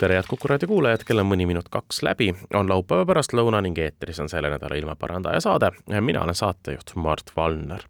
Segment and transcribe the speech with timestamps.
[0.00, 3.78] Tere, head Kuku raadio kuulajad, kell on mõni minut kaks läbi, on laupäeva pärastlõuna ning
[3.78, 5.70] eetris on selle nädala ilmaparandaja saade.
[6.00, 7.84] mina olen saatejuht Mart Valner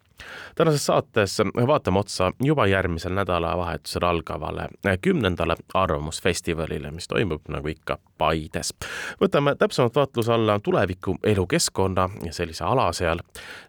[0.54, 4.68] tänases saates vaatame otsa juba järgmisel nädalavahetusel algavale
[5.00, 8.74] kümnendale Arvamusfestivalile, mis toimub nagu ikka Paides.
[9.20, 13.22] võtame täpsemalt vaatluse alla tuleviku elukeskkonna ja sellise ala seal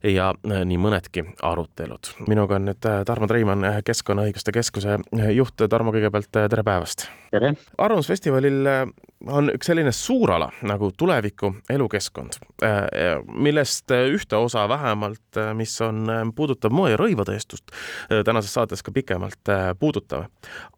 [0.04, 2.14] ja nii mõnedki arutelud.
[2.27, 4.99] minuga on nüüd Tarmo Treimann, Keskkonnaõiguste Keskuse
[5.34, 5.68] juht.
[5.70, 7.08] Tarmo, kõigepealt tere päevast!
[7.32, 7.54] tere!
[7.77, 8.68] arvamusfestivalil
[9.27, 12.37] on üks selline suur ala nagu tuleviku elukeskkond,
[13.32, 17.73] millest ühte osa vähemalt, mis on puudutab moe- ja rõivatööstust,
[18.12, 20.29] äh, tänases saates ka pikemalt äh, puudutame.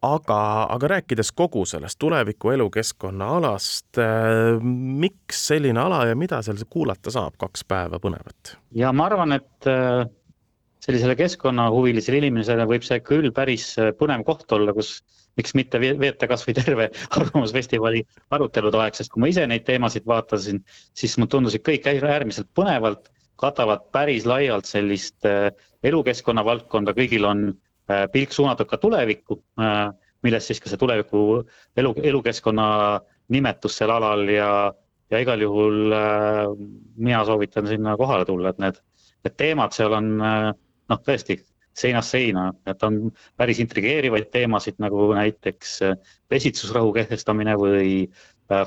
[0.02, 4.60] aga, aga rääkides kogu sellest tuleviku elukeskkonna alast, äh,
[5.04, 8.56] miks selline ala ja mida seal kuulata saab, kaks päeva põnevat?
[8.74, 9.68] ja ma arvan, et
[10.84, 14.98] sellisele keskkonnahuvilisele inimesele võib see küll päris põnev koht olla, kus
[15.38, 18.04] miks mitte veeta kasvõi terve Arvamusfestivali
[18.34, 20.62] arutelude aeg, sest kui ma ise neid teemasid vaatasin,
[20.94, 23.10] siis mulle tundusid kõik äärmiselt põnevalt
[23.40, 25.50] katavad päris laialt sellist äh,
[25.82, 29.88] elukeskkonna valdkonda, kõigil on äh, pilk suunatud ka tulevikku, äh,
[30.24, 31.42] millest siis ka see tuleviku
[31.76, 32.66] elu, elukeskkonna
[33.34, 34.48] nimetus sel alal ja,
[35.10, 35.92] ja igal juhul
[36.96, 38.80] mina soovitan sinna kohale tulla, et need,
[39.24, 41.38] need teemad seal on noh, tõesti
[41.74, 45.80] seinast seina, et on päris intrigeerivaid teemasid nagu näiteks
[46.30, 47.94] pesitsusrahu kehtestamine või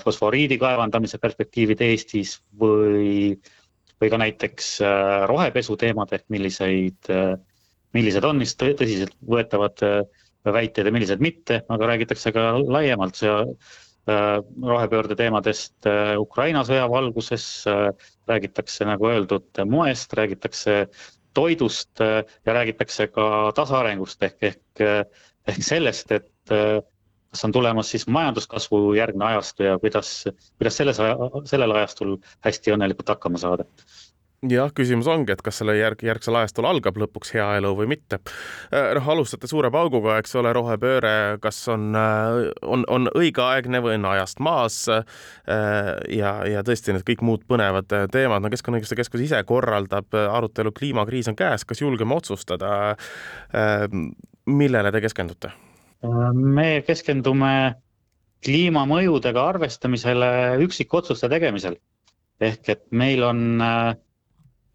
[0.04, 3.38] fosforiidi kaevandamise perspektiivid Eestis või
[4.02, 7.34] või ka näiteks äh, rohepesu teemad ehk milliseid, äh,
[7.98, 10.00] millised on siis tõsiseltvõetavad äh,
[10.54, 13.34] väited ja millised mitte, aga räägitakse ka laiemalt see
[14.08, 15.84] rohepöörde teemadest
[16.16, 17.44] Ukraina sõja valguses,
[18.32, 20.78] räägitakse nagu öeldud moest, räägitakse
[21.38, 24.84] toidust ja räägitakse ka tasaarengust ehk, ehk,
[25.48, 26.54] ehk sellest, et
[27.38, 30.12] kas on tulemas siis majanduskasvu järgne ajastu ja kuidas,
[30.58, 31.02] kuidas selles,
[31.52, 33.68] sellel ajastul hästi õnnelikult hakkama saada?
[34.52, 38.20] Jah, küsimus ongi, et kas selle järg, järgsel ajastul algab lõpuks hea elu või mitte.
[38.72, 41.14] Äh, noh, alustate suure pauguga, eks ole, rohepööre,
[41.44, 44.80] kas on, äh, on, on õigeaegne või on ajast maas.
[44.92, 45.04] Äh,
[46.14, 51.30] ja, ja tõesti need kõik muud põnevad teemad, no Keskkonnaõiguste Keskus ise korraldab arutelu Kliimakriis
[51.32, 52.96] on käes, kas julgeme otsustada?
[54.48, 55.50] millele te keskendute?
[56.34, 57.52] me keskendume
[58.46, 60.32] kliimamõjudega arvestamisele
[60.66, 61.78] üksikotsuste tegemisel.
[62.40, 63.96] ehk et meil on äh,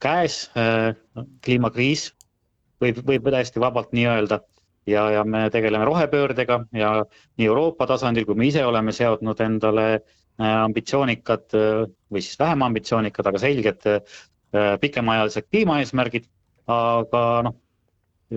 [0.02, 0.92] käes äh,
[1.44, 2.10] kliimakriis,
[2.82, 4.40] võib, võib täiesti vabalt nii öelda,
[4.90, 6.92] ja, ja me tegeleme rohepöördega ja
[7.38, 13.30] nii Euroopa tasandil, kui me ise oleme seadnud endale äh, ambitsioonikad või siis vähem ambitsioonikad,
[13.30, 13.90] aga selged
[14.52, 16.26] pikemaajalised kliimaeesmärgid.
[16.68, 17.54] aga noh,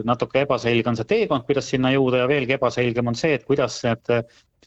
[0.03, 3.77] natuke ebaselge on see teekond, kuidas sinna jõuda ja veelgi ebaselgem on see, et kuidas
[3.85, 4.23] need äh,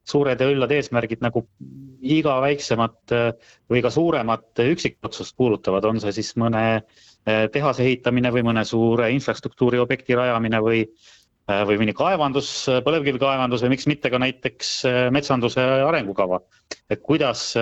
[0.09, 1.45] suured ja üllad eesmärgid nagu
[2.01, 3.29] iga väiksemat äh,
[3.71, 9.11] või ka suuremat üksikotsust puudutavad, on see siis mõne äh, tehase ehitamine või mõne suure
[9.15, 10.85] infrastruktuuri objekti rajamine või
[11.49, 12.49] või mõni kaevandus,
[12.85, 14.73] põlevkivikaevandus või miks mitte ka näiteks
[15.17, 16.43] metsanduse arengukava.
[16.93, 17.55] et kuidas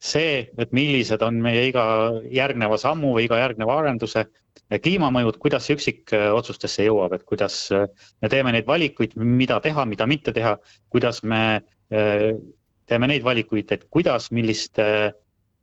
[0.00, 1.84] see, et millised on meie iga
[2.32, 4.26] järgneva sammu või iga järgneva arenduse
[4.70, 7.86] kliimamõjud, kuidas see üksikotsustesse jõuab, et kuidas äh,
[8.22, 10.56] me teeme neid valikuid, mida teha, mida mitte teha,
[10.92, 11.60] kuidas me
[11.90, 14.84] teeme neid valikuid, et kuidas, milliste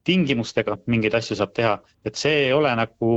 [0.08, 3.12] tingimustega mingeid asju saab teha, et see ei ole nagu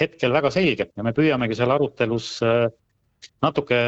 [0.00, 2.30] hetkel väga selge ja me püüamegi seal arutelus
[3.44, 3.80] natuke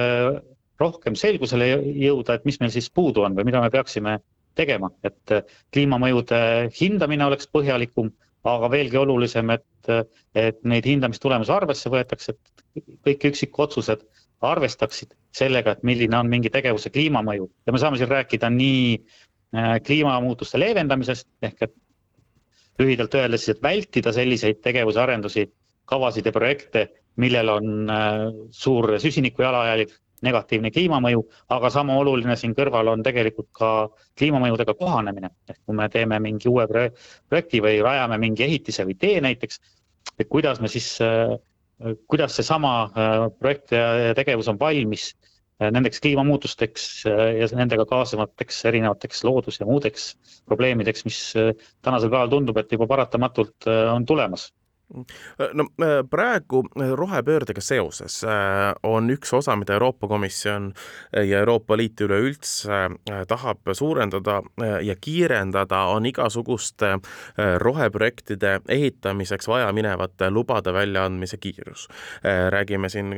[0.80, 4.18] rohkem selgusele jõuda, et mis meil siis puudu on või mida me peaksime
[4.58, 5.34] tegema, et
[5.72, 6.40] kliimamõjude
[6.80, 8.10] hindamine oleks põhjalikum
[8.46, 9.90] aga veelgi olulisem, et,
[10.38, 14.04] et neid hindamistulemusi arvesse võetakse, et kõik üksikotsused
[14.48, 17.48] arvestaksid sellega, et milline on mingi tegevuse kliimamõju.
[17.66, 21.74] Ja me saame siin rääkida nii äh, kliimamuutuste leevendamisest ehk et
[22.78, 25.48] lühidalt öeldes siis, et vältida selliseid tegevuse arendusi,
[25.88, 26.86] kavasid ja projekte,
[27.18, 31.22] millel on äh, suur süsiniku jalajälg negatiivne kliimamõju,
[31.54, 33.70] aga sama oluline siin kõrval on tegelikult ka
[34.18, 35.30] kliimamõjudega kohanemine.
[35.48, 39.60] ehk kui me teeme mingi uue projekti või rajame mingi ehitise või tee näiteks,
[40.18, 40.98] et kuidas me siis,
[42.06, 45.14] kuidas seesama äh, projekt ja tegevus on valmis
[45.58, 50.12] nendeks kliimamuutusteks ja nendega kaasnevateks erinevateks loodus- ja muudeks
[50.46, 51.18] probleemideks, mis
[51.82, 54.52] tänasel päeval tundub, et juba paratamatult on tulemas
[55.52, 55.66] no
[56.10, 56.62] praegu
[56.96, 58.30] rohepöördega seoses äh,
[58.82, 60.72] on üks osa, mida Euroopa Komisjon
[61.12, 66.98] ja Euroopa Liit üleüldse äh, tahab suurendada äh, ja kiirendada, on igasuguste
[67.58, 71.88] roheprojektide ehitamiseks vajaminevate lubade väljaandmise kiirus.
[72.48, 73.14] räägime siin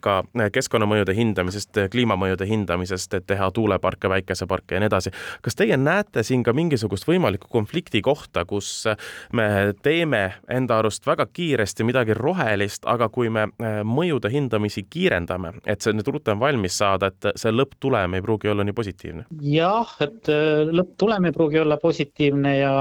[0.00, 0.22] ka
[0.52, 5.10] keskkonnamõjude hindamisest, kliimamõjude hindamisest, et teha tuuleparke, päikeseparke ja nii edasi.
[5.42, 8.84] kas teie näete siin ka mingisugust võimalikku konflikti kohta, kus
[9.32, 15.54] me teeme enda arust väga kiiresti midagi rohelist, aga kui me äh, mõjude hindamisi kiirendame,
[15.66, 19.26] et see nüüd rutem valmis saada, et see lõpptulem ei pruugi olla nii positiivne?
[19.54, 22.72] jah, et äh, lõpptulem ei pruugi olla positiivne ja,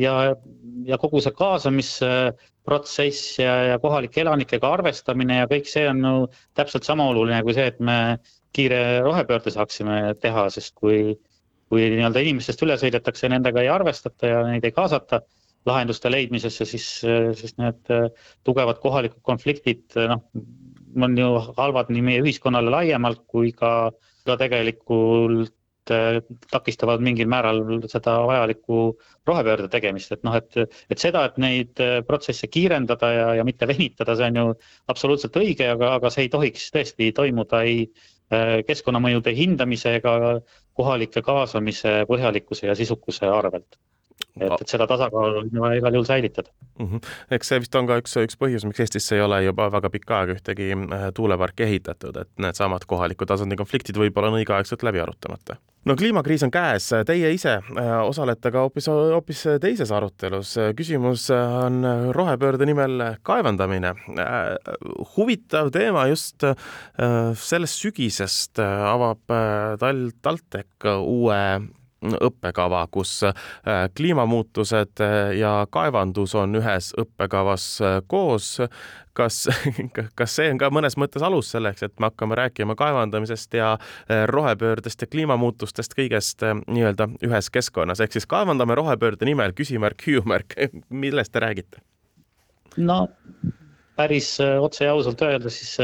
[0.00, 0.14] ja,
[0.88, 6.16] ja kogu see kaasamisprotsess ja, ja kohalike elanikega arvestamine ja kõik see on ju
[6.58, 8.18] täpselt sama oluline kui see, et me
[8.54, 11.16] kiire rohepöörde saaksime teha, sest kui,
[11.72, 15.24] kui nii-öelda inimestest üle sõidetakse, nendega ei arvestata ja neid ei kaasata
[15.68, 16.86] lahenduste leidmisesse, siis,
[17.40, 18.08] siis need äh,
[18.44, 20.24] tugevad kohalikud konfliktid, äh, noh,
[21.04, 23.90] on ju halvad nii meie ühiskonnale laiemalt kui ka,
[24.28, 25.52] ka tegelikult
[25.84, 27.58] takistavad mingil määral
[27.92, 28.76] seda vajalikku
[29.28, 30.56] rohepöörde tegemist, et noh, et,
[30.88, 34.46] et seda, et neid protsesse kiirendada ja, ja mitte venitada, see on ju
[34.94, 37.84] absoluutselt õige, aga, aga see ei tohiks tõesti toimuda ei
[38.70, 40.14] keskkonnamõjude hindamise ega
[40.72, 43.76] kohalike kaasamise põhjalikkuse ja sisukuse arvelt
[44.40, 46.86] et, et seda tasakaalu on vaja igal juhul säilitada mm.
[46.86, 47.12] -hmm.
[47.36, 50.18] eks see vist on ka üks, üks põhjus, miks Eestisse ei ole juba väga pikka
[50.20, 55.58] aega ühtegi äh, tuuleparki ehitatud, et needsamad kohaliku tasandi konfliktid võib-olla on õigeaegselt läbi arutamata
[55.84, 60.56] no kliimakriis on käes, teie ise äh, osalete ka hoopis, hoopis teises arutelus.
[60.76, 63.94] küsimus on rohepöörde nimel kaevandamine.
[64.18, 64.74] Äh,
[65.16, 66.44] huvitav teema just
[67.34, 69.32] sellest sügisest avab
[69.78, 71.38] Tal-, TalTech uue
[72.12, 73.34] õppekava, kus äh,
[73.96, 78.58] kliimamuutused äh, ja kaevandus on ühes õppekavas äh, koos.
[79.14, 79.44] kas,
[80.18, 83.76] kas see on ka mõnes mõttes alus selleks, et me hakkame rääkima kaevandamisest ja
[84.26, 90.58] rohepöördest ja kliimamuutustest kõigest nii-öelda ühes keskkonnas, ehk siis kaevandame rohepöörde nimel, küsimärk, hüüumärk,
[91.04, 91.84] millest te räägite?
[92.76, 93.06] no
[93.94, 95.76] päris otse ja ausalt öelda, siis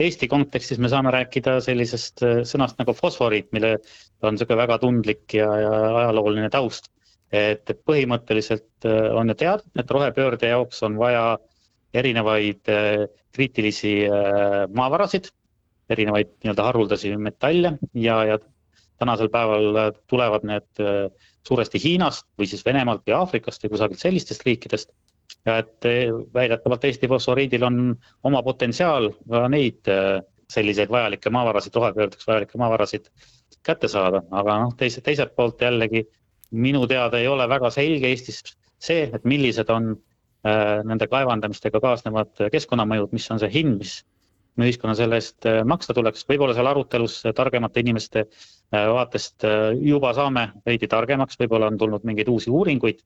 [0.00, 3.50] Eesti kontekstis me saame rääkida sellisest sõnast nagu fosforiit,
[4.18, 5.72] millel on niisugune väga tundlik ja, ja
[6.02, 6.90] ajalooline taust.
[7.30, 11.38] et, et põhimõtteliselt on ju teada, et rohepöörde jaoks on vaja
[11.94, 12.64] erinevaid
[13.32, 14.08] kriitilisi
[14.74, 15.28] maavarasid,
[15.90, 18.38] erinevaid nii-öelda haruldasi metalle ja, ja
[18.98, 20.82] tänasel päeval tulevad need
[21.46, 24.90] suuresti Hiinast või siis Venemaalt või Aafrikast või kusagilt sellistest riikidest
[25.44, 25.84] ja et
[26.34, 27.92] väidetavalt Eesti fosforiidil on
[28.24, 29.88] oma potentsiaal ka neid
[30.48, 33.12] selliseid vajalikke maavarasid, rohepöördeks vajalikke maavarasid
[33.68, 36.06] kätte saada, aga noh, teise, teiselt poolt jällegi
[36.50, 38.42] minu teada ei ole väga selge Eestis
[38.80, 43.98] see, et millised on äh, nende kaevandamistega kaasnevad keskkonnamõjud, mis on see hind, mis
[44.58, 48.24] me ühiskonna selle eest maksta tuleks, võib-olla seal arutelus targemate inimeste
[48.72, 49.46] vaatest
[49.78, 52.98] juba saame veidi targemaks, võib-olla on tulnud mingeid uusi uuringuid,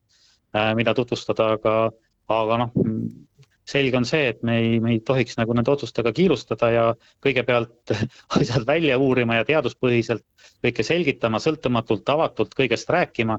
[0.78, 1.74] mida tutvustada, aga
[2.32, 2.72] aga noh,
[3.68, 6.84] selge on see, et me ei, me ei tohiks nagu nende otsustega kiirustada ja
[7.24, 7.94] kõigepealt
[8.38, 10.24] asjad välja uurima ja teaduspõhiselt
[10.64, 13.38] kõike selgitama, sõltumatult, avatult kõigest rääkima,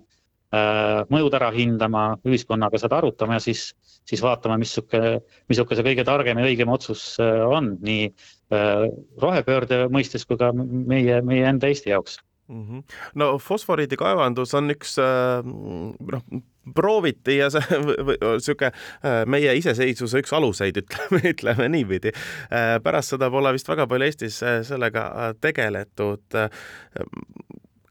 [0.55, 3.69] äh, mõjud ära hindama, ühiskonnaga seda arutama ja siis,
[4.07, 5.19] siis vaatama, missugune,
[5.51, 8.85] missugune see kõige targem ja õigem otsus äh, on nii äh,
[9.21, 12.63] rohepöörde mõistes kui ka meie, meie enda Eesti jaoks mm.
[12.63, 12.83] -hmm.
[13.15, 16.25] no fosforiidikaevandus on üks noh,
[16.75, 17.81] prooviti ja see
[18.43, 22.13] sihuke äh, meie iseseisvuse üks aluseid, ütleme, ütleme niipidi.
[22.47, 26.39] Äh, pärast seda pole vist väga palju Eestis äh, sellega tegeletud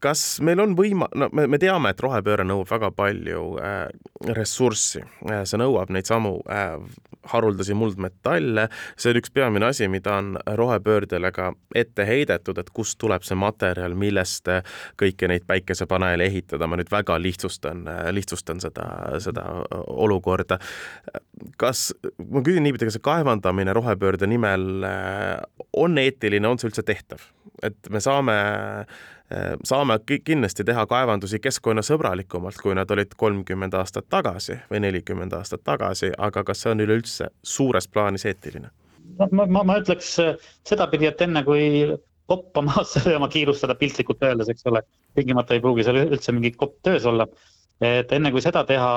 [0.03, 3.87] kas meil on võima-, no me, me teame, et rohepööre nõuab väga palju äh,
[4.35, 6.77] ressurssi äh,, see nõuab neid samu äh,
[7.31, 8.67] haruldasi muldmetalle,
[8.99, 13.39] see on üks peamine asi, mida on rohepöördele ka ette heidetud, et kust tuleb see
[13.39, 14.51] materjal, millest
[15.01, 18.87] kõiki neid päikesepaneele ehitada, ma nüüd väga lihtsustan, lihtsustan seda,
[19.23, 19.47] seda
[19.87, 20.59] olukorda.
[21.63, 25.39] kas, ma küsin niipidi, kas see kaevandamine rohepöörde nimel äh,
[25.73, 27.23] on eetiline, on see üldse tehtav?
[27.63, 28.37] Et me saame
[29.65, 36.13] saame kindlasti teha kaevandusi keskkonnasõbralikumalt, kui nad olid kolmkümmend aastat tagasi või nelikümmend aastat tagasi,
[36.19, 38.69] aga kas see on üleüldse suures plaanis eetiline?
[39.19, 40.35] no ma, ma, ma ütleks äh,
[40.69, 41.65] sedapidi, et enne kui
[42.31, 44.85] koppa maasse lööma kiirustada piltlikult öeldes, eks ole,
[45.19, 47.27] tingimata ei pruugi seal üldse mingi kopp töös olla.
[47.83, 48.93] et enne kui seda teha,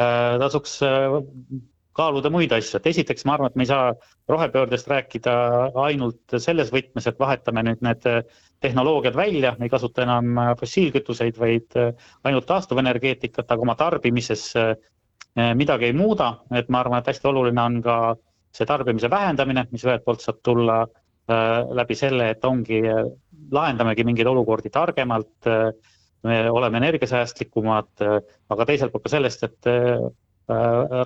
[0.00, 0.78] äh, tasuks
[2.00, 3.90] kaaluda muid asju, et esiteks ma arvan, et me ei saa
[4.30, 5.34] rohepöördest rääkida
[5.84, 8.06] ainult selles võtmes, et vahetame nüüd need
[8.64, 11.76] tehnoloogiad välja, me ei kasuta enam fossiilkütuseid, vaid
[12.28, 14.50] ainult taastuvenergeetikat, aga oma tarbimises
[15.56, 17.98] midagi ei muuda, et ma arvan, et hästi oluline on ka
[18.56, 20.80] see tarbimise vähendamine, mis ühelt poolt saab tulla
[21.78, 22.80] läbi selle, et ongi,
[23.54, 25.46] lahendamegi mingeid olukordi targemalt,
[26.26, 28.02] me oleme energiasäästlikumad,
[28.50, 30.08] aga teiselt poolt ka sellest, et Äh,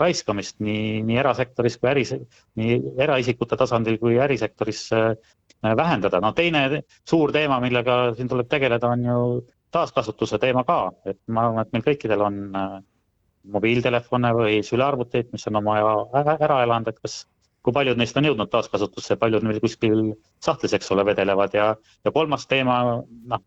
[0.00, 2.14] raiskamist nii, nii erasektoris kui äris,
[2.60, 5.12] nii eraisikute tasandil kui ärisektoris äh,
[5.76, 6.20] vähendada.
[6.20, 9.20] no teine suur teema, millega siin tuleb tegeleda, on ju
[9.74, 12.74] taaskasutuse teema ka, et ma arvan, et meil kõikidel on äh,
[13.54, 17.24] mobiiltelefone või sülearvuteid, mis on oma aja ära elanud, et kas,
[17.64, 21.56] kui paljud neist on jõudnud taaskasutusse, paljud meil kuskil sahtlis, eks ole, vedelevad.
[21.56, 21.70] Ja,
[22.04, 22.78] ja kolmas teema,
[23.32, 23.44] noh,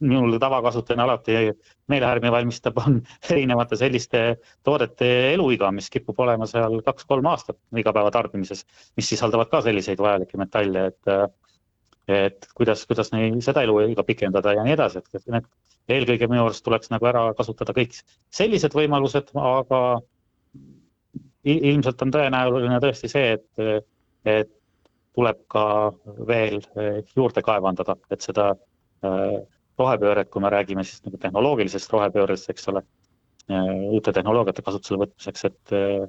[0.00, 1.36] minul tavakasutajana alati
[1.88, 3.00] meelehärmi valmistab, on
[3.32, 4.22] erinevate selliste
[4.66, 8.64] toodete eluiga, mis kipub olema seal kaks-kolm aastat igapäevatarbimises,
[8.96, 11.14] mis sisaldavad ka selliseid vajalikke metalle, et
[12.08, 15.48] et kuidas, kuidas neid, seda eluiga pikendada ja nii edasi, et need
[15.92, 17.98] eelkõige minu arust tuleks nagu ära kasutada kõik
[18.32, 19.80] sellised võimalused, aga
[21.48, 23.84] ilmselt on tõenäoline tõesti see, et,
[24.24, 24.50] et
[25.18, 25.64] tuleb ka
[26.28, 26.60] veel
[27.16, 29.38] juurde kaevandada, et seda äh,
[29.78, 32.82] rohepööret, kui me räägime siis nagu tehnoloogilisest rohepöördest, eks ole,
[33.50, 36.08] äh, uute tehnoloogiate kasutusele võtmiseks, et, äh,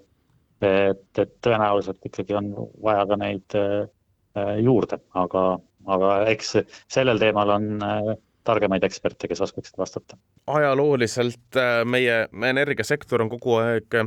[0.70, 2.52] et, et tõenäoliselt ikkagi on
[2.84, 5.44] vaja ka neid äh, juurde, aga,
[5.90, 6.56] aga eks
[6.92, 7.70] sellel teemal on
[8.44, 10.18] targemaid eksperte, kes oskaksid vastata.
[10.48, 14.00] ajalooliselt meie energiasektor on kogu aeg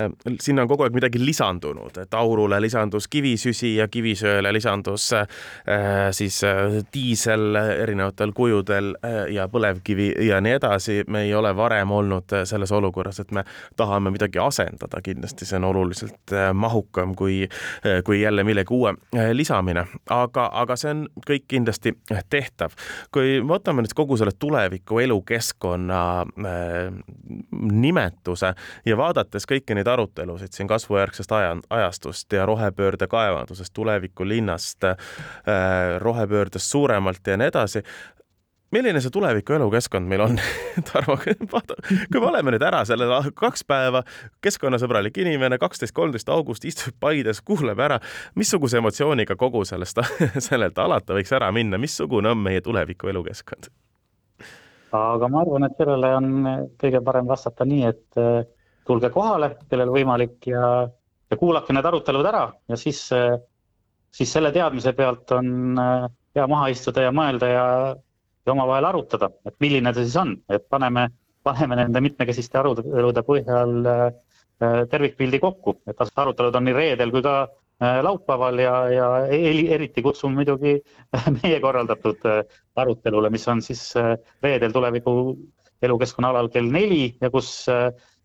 [0.00, 5.26] Äh, sinna on kogu aeg midagi lisandunud, et aurule lisandus kivisüsi ja kivisöele lisandus äh,
[6.10, 8.92] siis äh, diisel erinevatel kujudel
[9.32, 10.98] ja põlevkivi ja nii edasi.
[11.08, 13.44] me ei ole varem olnud selles olukorras, et me
[13.76, 17.48] tahame midagi asendada, kindlasti see on oluliselt mahukam kui,
[18.04, 18.94] kui jälle millegi uue
[19.32, 21.94] lisamine, aga, aga see on kõik kindlasti
[22.30, 22.76] tehtav.
[23.12, 26.00] kui võtame nüüd kogu selle tuleviku elukeskkonna
[27.50, 28.52] nimetuse
[28.86, 34.96] ja vaadates kõiki neid arutelusid siin kasvujärgsest aja, ajastust ja rohepöörde kaevandusest, tuleviku-linnast äh,,
[35.98, 37.82] rohepöördest suuremalt ja nii edasi
[38.74, 40.40] milline see tuleviku elukeskkond meil on?
[40.88, 41.16] Tarmo,
[41.52, 43.08] vaata, kui me oleme nüüd ära selle
[43.38, 44.02] kaks päeva,
[44.44, 48.00] keskkonnasõbralik inimene, kaksteist, kolmteist august istub Paides, kuuleb ära,
[48.34, 50.02] missuguse emotsiooniga kogu sellest,
[50.48, 53.70] sellelt alata võiks ära minna, missugune on meie tuleviku elukeskkond?
[54.96, 56.28] aga ma arvan, et sellele on
[56.80, 58.20] kõige parem vastata nii, et
[58.86, 60.86] tulge kohale, kellel võimalik ja,
[61.30, 62.46] ja kuulake need arutelud ära.
[62.70, 63.02] Ja siis,
[64.14, 67.66] siis selle teadmise pealt on hea maha istuda ja mõelda ja,
[68.46, 71.08] ja omavahel arutada, et milline ta siis on, et paneme,
[71.46, 73.76] paneme nende mitmekesiste arutelude põhjal
[74.90, 77.34] tervikpildi kokku, et arutelud on nii reedel kui ka
[78.06, 80.78] laupäeval ja, ja eriti kutsun muidugi
[81.42, 82.24] meie korraldatud
[82.80, 83.90] arutelule, mis on siis
[84.42, 85.12] reedel tuleviku
[85.84, 87.66] elukeskkonna alal kell neli ja kus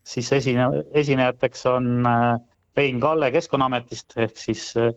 [0.04, 2.40] siis esine, esinejateks on äh,
[2.78, 4.92] Rein Kalle Keskkonnaametist ehk siis äh,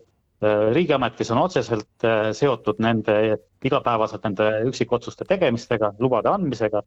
[0.73, 3.15] riigiamet, kes on otseselt äh, seotud nende
[3.65, 6.83] igapäevaselt nende üksikotsuste tegemistega, lubade andmisega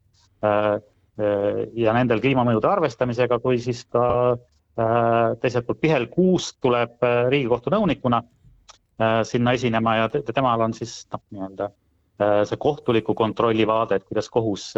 [1.75, 4.37] ja nendel kliimamõjude arvestamisega, kui siis ka
[5.43, 8.21] teiselt poolt Pihel Kuusk tuleb Riigikohtu nõunikuna
[9.27, 11.69] sinna esinema ja temal on siis noh, nii-öelda
[12.47, 14.69] see kohtuliku kontrolli vaade, et kuidas kohus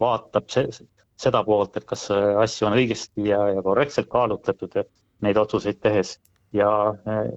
[0.00, 0.72] vaatab see,
[1.20, 2.08] seda poolt, et kas
[2.46, 4.80] asju on õigesti ja, ja korrektselt kaalutletud
[5.22, 6.16] neid otsuseid tehes
[6.52, 6.70] ja,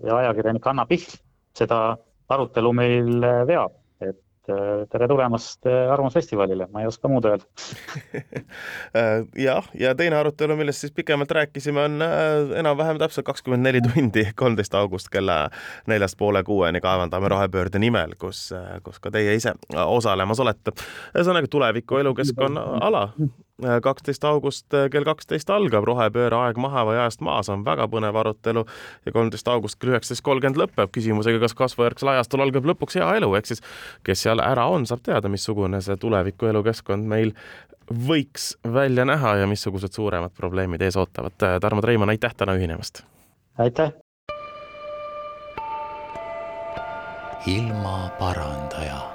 [0.03, 1.17] ja ajakirjanik Anna Pihl
[1.55, 1.97] seda
[2.29, 4.49] arutelu meil veab, et
[4.91, 7.45] tere tulemast Arvamusfestivalile, ma ei oska muud öelda.
[9.45, 14.27] Jah, ja teine arutelu, millest siis pikemalt rääkisime, on äh, enam-vähem täpselt kakskümmend neli tundi,
[14.35, 15.45] kolmteist august kella
[15.87, 19.55] neljast poole kuueni kaevandame rohepöörde nimel, kus, äh, kus ka teie ise
[19.85, 20.75] osalemas olete.
[21.15, 23.07] ühesõnaga tuleviku elukeskkonna ala
[23.61, 28.17] kaksteist august eh, kell kaksteist algab rohepööre Aeg maha või ajast maas on väga põnev
[28.19, 28.65] arutelu
[29.05, 33.31] ja kolmteist august kell üheksateist kolmkümmend lõpeb küsimusega, kas kasvujärgsel ajastul algab lõpuks hea elu,
[33.39, 33.63] ehk siis
[34.03, 37.35] kes seal ära on, saab teada, missugune see tuleviku elukeskkond meil
[37.87, 41.37] võiks välja näha ja missugused suuremad probleemid ees ootavad.
[41.61, 43.05] Tarmo Treimann, aitäh täna ühinemast!
[43.57, 43.93] aitäh!
[47.45, 49.14] ilmaparandaja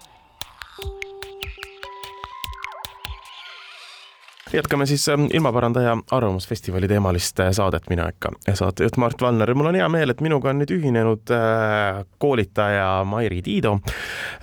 [4.53, 8.31] jätkame siis ähm, ilmaparandaja Arvamusfestivali teemalist äh, saadet, mina ikka.
[8.53, 9.49] Saatejuht Mart Valner.
[9.49, 13.77] Ja mul on hea meel, et minuga on nüüd ühinenud äh, koolitaja Mairi Tiido,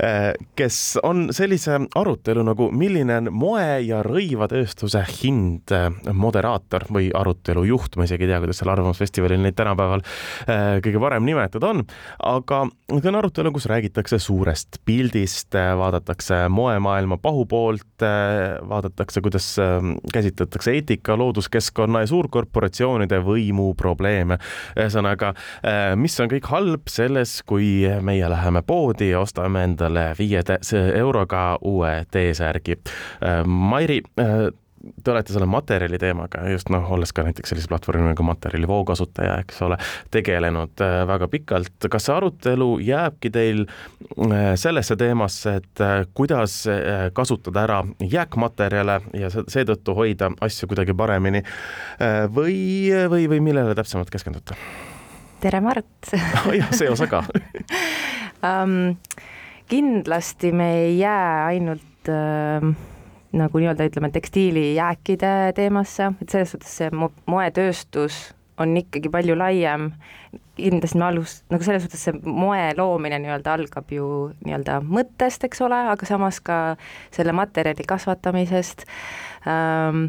[0.03, 5.73] äh, kes on sellise arutelu nagu milline on moe- ja rõivatööstuse hind
[6.13, 10.05] moderaator või arutelu juht, ma isegi ei tea, kuidas seal Arvamusfestivalil neid tänapäeval
[10.85, 11.83] kõige parem nimetada on,
[12.25, 12.63] aga
[12.95, 18.07] see on arutelu, kus räägitakse suurest pildist, vaadatakse moemaailma pahupoolt,
[18.69, 24.39] vaadatakse, kuidas ähm, käsitletakse eetika, looduskeskkonna ja suurkorporatsioonide võimu probleeme.
[24.77, 30.43] ühesõnaga, äh, mis on kõik halb selles, kui meie läheme poodi ja ostame endale viie
[30.95, 32.79] euroga uue T-särgi.
[33.23, 34.49] Äh, Mairi äh,
[35.05, 39.39] te olete selle materjali teemaga just noh, olles ka näiteks sellise platvormi nagu materjalivoo kasutaja,
[39.43, 39.79] eks ole,
[40.15, 41.89] tegelenud äh, väga pikalt.
[41.91, 46.61] kas see arutelu jääbki teil äh, sellesse teemasse, et äh, kuidas
[47.13, 51.43] kasutada ära jääkmaterjale ja seetõttu hoida asju kuidagi paremini
[52.35, 54.57] või, või, või millele täpsemalt keskendute?
[55.41, 56.13] tere, Mart
[56.47, 57.23] oh jah, see osa ka
[58.49, 58.97] um,
[59.71, 62.73] kindlasti me ei jää ainult uh,
[63.37, 66.91] nagu nii-öelda ütleme, tekstiilijääkide teemasse, et selles suhtes see
[67.29, 68.19] moetööstus
[68.59, 69.91] on ikkagi palju laiem,
[70.59, 74.09] kindlasti me alus-, nagu selles suhtes see moe loomine nii-öelda algab ju
[74.47, 76.59] nii-öelda mõttest, eks ole, aga samas ka
[77.15, 78.89] selle materjali kasvatamisest.
[79.49, 80.09] Ähm,,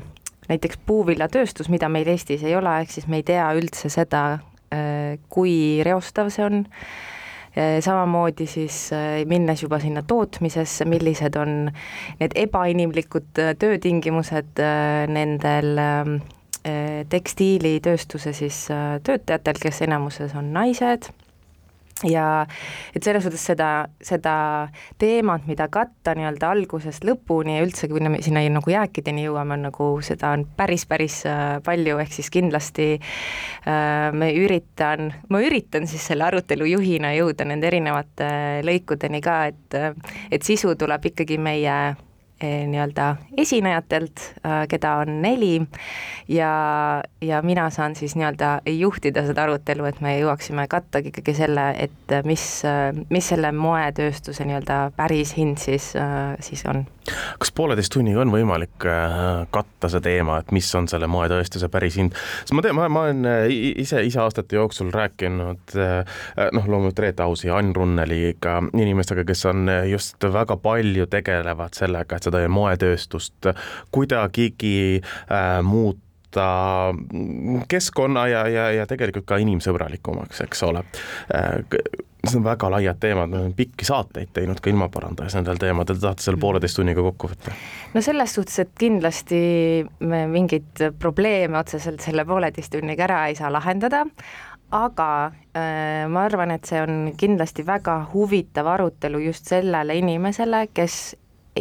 [0.50, 4.24] näiteks puuviljatööstus, mida meil Eestis ei ole, ehk siis me ei tea üldse seda
[4.74, 6.64] äh,, kui reostav see on.
[6.66, 7.09] äh,,
[7.82, 11.72] samamoodi siis äh, minnes juba sinna tootmisesse, millised on
[12.20, 16.20] need ebainimlikud äh, töötingimused äh, nendel ähm,
[17.10, 18.58] tekstiilitööstuse siis
[19.04, 21.08] töötajatel, kes enamuses on naised
[22.08, 22.46] ja
[22.96, 23.70] et selles suhtes seda,
[24.06, 24.34] seda
[25.02, 29.68] teemat, mida katta nii-öelda algusest lõpuni ja üldse, kui me sinna nagu jääkideni jõuame, on
[29.70, 35.88] nagu seda on päris, päris äh, palju, ehk siis kindlasti äh, me üritan, ma üritan
[35.90, 38.30] siis selle arutelu juhina jõuda nende erinevate
[38.68, 39.80] lõikudeni ka, et
[40.32, 41.80] et sisu tuleb ikkagi meie
[42.44, 45.62] nii-öelda esinejatelt, äh, keda on neli
[46.28, 46.52] ja,
[47.22, 52.16] ja mina saan siis nii-öelda juhtida seda arutelu, et me jõuaksime kattagi ikkagi selle, et
[52.26, 52.46] mis,
[53.10, 56.86] mis selle moetööstuse nii-öelda päris hind siis, äh, siis on.
[57.40, 62.00] kas pooleteist tunniga on võimalik äh, katta see teema, et mis on selle moetööstuse päris
[62.00, 62.16] hind?
[62.16, 67.52] sest ma tean, ma, ma olen ise, ise aastate jooksul rääkinud noh, loomulikult Reet Ausi
[67.52, 73.52] Ain Runneliga, inimestega, kes on just väga palju tegelevad sellega, et seda moetööstust
[73.92, 76.94] kuidagigi äh, muuta
[77.68, 80.86] keskkonna ja, ja, ja tegelikult ka inimsõbralikumaks, eks ole.
[81.34, 81.64] Äh,
[82.20, 86.04] need on väga laiad teemad, me oleme pikki saateid teinud ka ilmaparandajas nendel teemadel, te
[86.04, 87.54] tahate selle pooleteist tunniga kokku võtta?
[87.94, 89.40] no selles suhtes, et kindlasti
[90.04, 94.04] me mingeid probleeme otseselt selle pooleteist tunniga ära ei saa lahendada,
[94.76, 95.10] aga
[95.56, 101.00] äh, ma arvan, et see on kindlasti väga huvitav arutelu just sellele inimesele, kes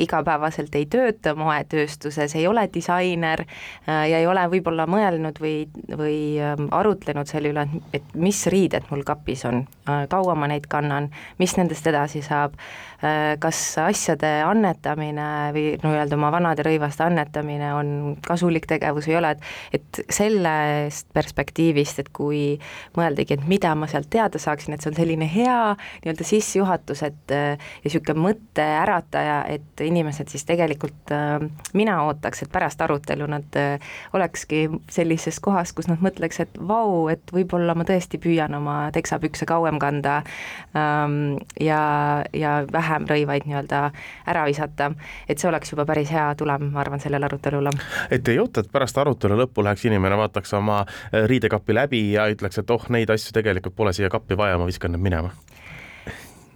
[0.04, 5.56] igapäevaselt ei tööta moetööstuses, ei ole disainer äh, ja ei ole võib-olla mõelnud või,
[5.92, 10.68] või ähm, arutlenud selle üle, et mis riided mul kapis on, äh, kaua ma neid
[10.70, 12.56] kannan, mis nendest edasi saab,
[13.02, 17.92] äh, kas asjade annetamine või nii-öelda oma vanade rõivaste annetamine on
[18.26, 22.42] kasulik tegevus või ei ole, et et sellest perspektiivist, et kui
[22.96, 25.58] mõeldagi, et mida ma sealt teada saaksin, et see on selline hea
[26.02, 31.42] nii-öelda sissejuhatus, et ja niisugune mõtteärataja, et inimesed siis tegelikult, äh,
[31.79, 37.09] mina ootaks, et pärast arutelu nad äh, olekski sellises kohas, kus nad mõtleks, et vau,
[37.12, 40.20] et võib-olla ma tõesti püüan oma teksapükse kauem kanda
[40.77, 41.81] ähm, ja,
[42.37, 43.83] ja vähem rõivaid nii-öelda
[44.29, 44.92] ära visata.
[45.29, 47.72] et see oleks juba päris hea tulem, ma arvan, sellele arutelule.
[48.11, 52.29] et ei oota, et pärast arutelu lõppu läheks inimene, vaataks oma äh, riidekappi läbi ja
[52.33, 55.33] ütleks, et oh, neid asju tegelikult pole siia kappi vaja, ma viskan need minema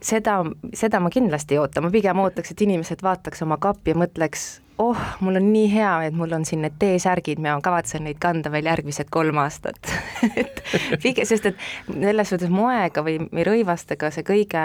[0.02, 0.40] seda,
[0.76, 4.46] seda ma kindlasti ei oota, ma pigem ootaks, et inimesed vaataks oma kappi ja mõtleks,
[4.82, 8.50] oh, mul on nii hea, et mul on siin need T-särgid, ma kavatsen neid kanda
[8.52, 9.78] veel järgmised kolm aastat.
[10.40, 10.62] Et
[11.02, 14.62] pigem, sest et selles suhtes moega või, või rõivastega see kõige,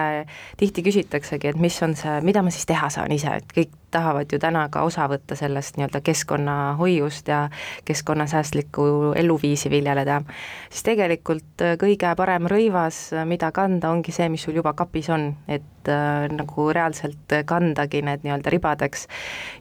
[0.60, 4.32] tihti küsitaksegi, et mis on see, mida ma siis teha saan ise, et kõik tahavad
[4.32, 7.47] ju täna ka osa võtta sellest nii-öelda keskkonnahoiust ja
[7.86, 10.21] keskkonnasäästlikku eluviisi viljeleda,
[10.69, 15.10] siis tegelikult äh, kõige parem rõivas, äh, mida kanda, ongi see, mis sul juba kapis
[15.13, 19.08] on, et äh, nagu reaalselt kandagi need nii-öelda ribadeks.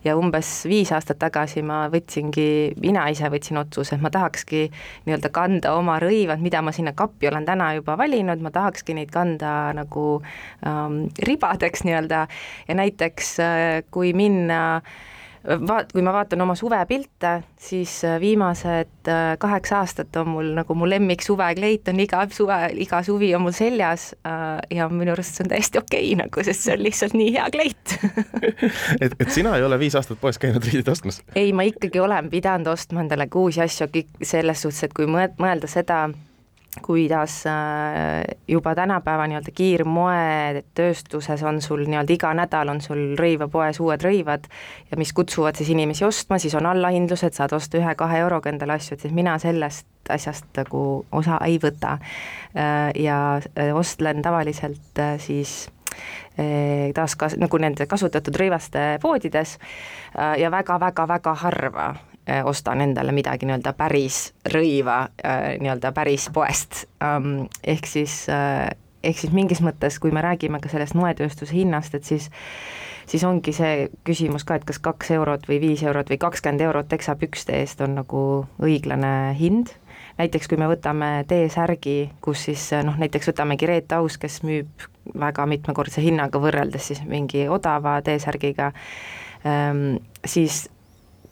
[0.05, 4.67] ja umbes viis aastat tagasi ma võtsingi, mina ise võtsin otsuse, et ma tahakski
[5.07, 9.11] nii-öelda kanda oma rõivad, mida ma sinna kappi olen täna juba valinud, ma tahakski neid
[9.15, 10.07] kanda nagu
[10.67, 12.27] ähm, ribadeks nii-öelda
[12.69, 14.81] ja näiteks äh, kui minna
[15.47, 20.75] vaat-, kui ma vaatan oma suvepilte, siis äh, viimased äh, kaheksa aastat on mul nagu
[20.75, 24.09] mu lemmik suvekleit on iga suve, iga suvi on mul seljas
[24.71, 27.49] ja minu arust see on täiesti okei okay, nagu, sest see on lihtsalt nii hea
[27.55, 27.97] kleit
[29.05, 31.23] et, et sina ei ole viis aastat poes käinud riided ostmas?
[31.35, 33.89] ei, ma ikkagi olen pidanud ostma endale uusi asju,
[34.23, 36.07] selles suhtes, et kui mõelda seda,
[36.83, 44.05] kuidas äh, juba tänapäeva nii-öelda kiirmoetööstuses on sul nii-öelda iga nädal on sul rõivapoes uued
[44.05, 44.49] rõivad
[44.91, 48.97] ja mis kutsuvad siis inimesi ostma, siis on allahindlused, saad osta ühe-kahe euroga endale asju,
[48.97, 51.97] et siis mina sellest asjast nagu osa ei võta.
[52.57, 55.67] Äh, ja äh, ostlen tavaliselt siis
[56.93, 59.55] taas ka nagu nende kasutatud rõivaste poodides
[60.13, 61.87] ja väga-väga-väga harva
[62.45, 66.85] ostan endale midagi nii-öelda päris rõiva äh, nii-öelda päris poest.
[67.03, 68.67] Ähm, ehk siis, äh,
[69.03, 72.31] ehk siis mingis mõttes, kui me räägime ka sellest moetööstuse hinnast, et siis
[73.07, 76.89] siis ongi see küsimus ka, et kas kaks eurot või viis eurot või kakskümmend eurot
[76.91, 78.23] teksapükste eest on nagu
[78.63, 79.71] õiglane hind,
[80.19, 85.47] näiteks kui me võtame T-särgi, kus siis noh, näiteks võtamegi Reet Aus, kes müüb väga
[85.47, 88.73] mitmekordse hinnaga võrreldes siis mingi odava T-särgiga,
[89.47, 90.67] ähm, siis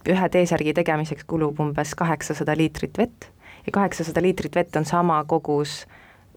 [0.09, 3.29] ühe T-särgi tegemiseks kulub umbes kaheksasada liitrit vett
[3.67, 5.85] ja kaheksasada liitrit vett on sama kogus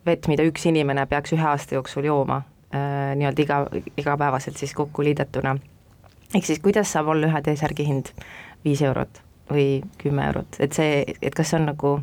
[0.05, 2.41] vett, mida üks inimene peaks ühe aasta jooksul jooma
[2.73, 3.59] äh, nii-öelda iga,
[3.97, 5.57] igapäevaselt siis kokku liidetuna.
[6.35, 8.13] ehk siis kuidas saab olla ühe T-särgi hind
[8.65, 11.93] viis eurot või kümme eurot, et see, et kas see on nagu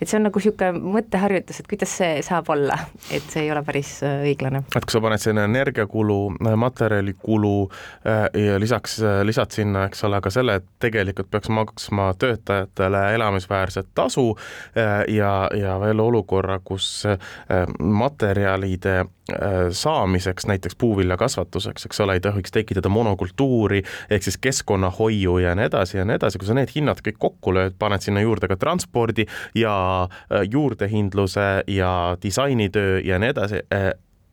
[0.00, 2.76] et see on nagu niisugune mõtteharjutus, et kuidas see saab olla,
[3.14, 4.62] et see ei ole päris äh, õiglane.
[4.68, 10.22] et kui sa paned sinna energiakulu, äh, materjalikulu äh, ja lisaks lisad sinna, eks ole,
[10.24, 14.30] ka selle, et tegelikult peaks maksma töötajatele elamisväärset tasu
[15.08, 17.04] ja, ja veel olukorra, kus
[17.78, 19.04] materjalide
[19.76, 25.98] saamiseks, näiteks puuviljakasvatuseks, eks ole, ei tohiks tekitada monokultuuri ehk siis keskkonnahoiu ja nii edasi
[25.98, 29.26] ja nii edasi, kui sa need hinnad kõik kokku lööd, paned sinna juurde ka transpordi
[29.58, 33.90] ja Äh, juurdehindluse ja disainitöö ja nii edasi, äh,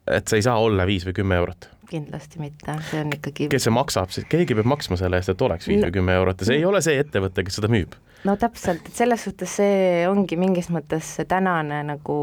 [0.08, 1.70] et see ei saa olla viis või kümme eurot.
[1.90, 5.42] Kindlasti mitte, see on ikkagi kes see maksab, siis keegi peab maksma selle eest, et
[5.46, 6.42] oleks viis või kümme eurot.
[6.42, 7.94] Ja see ei ole see ettevõte, kes seda müüb.
[8.26, 12.18] no täpselt, et selles suhtes see ongi mingis mõttes see tänane nagu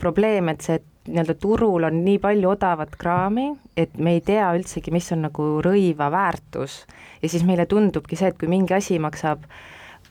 [0.00, 0.78] probleem, et see
[1.10, 5.50] nii-öelda turul on nii palju odavat kraami, et me ei tea üldsegi, mis on nagu
[5.64, 6.84] rõiva väärtus.
[7.22, 9.44] Ja siis meile tundubki see, et kui mingi asi maksab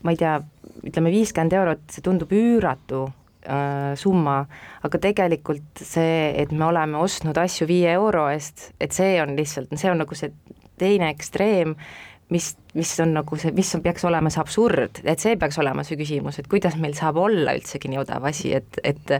[0.02, 0.38] ma ei tea,
[0.86, 3.06] ütleme viiskümmend eurot, see tundub üüratu
[3.44, 4.44] äh, summa,
[4.86, 9.72] aga tegelikult see, et me oleme ostnud asju viie euro eest, et see on lihtsalt,
[9.76, 10.32] see on nagu see
[10.80, 11.76] teine ekstreem,
[12.30, 15.84] mis mis on nagu see, mis on, peaks olema see absurd, et see peaks olema
[15.86, 19.14] see küsimus, et kuidas meil saab olla üldsegi nii odav asi, et, et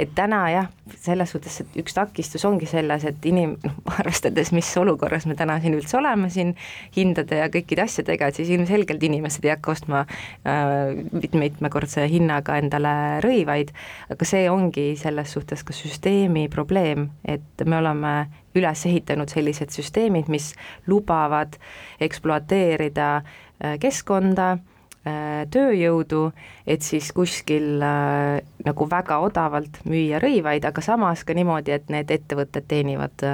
[0.00, 0.68] et täna jah,
[1.02, 5.76] selles suhtes, üks takistus ongi selles, et inim-, noh, arvestades, mis olukorras me täna siin
[5.78, 6.54] üldse oleme siin
[6.96, 10.92] hindade ja kõikide asjadega, et siis ilmselgelt inimesed ei hakka ostma äh,
[11.32, 13.74] mitmekordse hinnaga endale rõivaid,
[14.12, 18.14] aga see ongi selles suhtes ka süsteemi probleem, et me oleme
[18.58, 20.52] üles ehitanud sellised süsteemid, mis
[20.90, 21.56] lubavad
[22.04, 23.22] ekspluateerida hoida
[23.60, 24.58] äh, keskkonda,
[25.04, 26.32] äh, tööjõudu,
[26.66, 32.10] et siis kuskil äh, nagu väga odavalt müüa rõivaid, aga samas ka niimoodi, et need
[32.10, 33.24] ettevõtted teenivad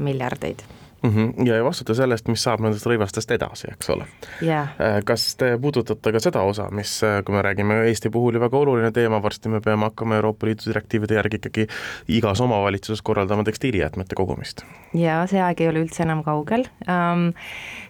[0.00, 0.64] miljardeid
[1.04, 1.10] mm.
[1.10, 1.46] -hmm.
[1.46, 4.06] ja ei vastuta selle eest, mis saab nendest rõivastest edasi, eks ole
[4.42, 4.74] yeah..
[4.80, 8.40] Äh, kas te puudutate ka seda osa, mis, äh, kui me räägime Eesti puhul ju
[8.40, 11.66] väga oluline teema, varsti me peame hakkama Euroopa Liidu direktiivide järgi ikkagi
[12.08, 14.64] igas omavalitsuses korraldama tekstiilijäätmete kogumist?
[14.94, 17.32] jaa, see aeg ei ole üldse enam kaugel um,.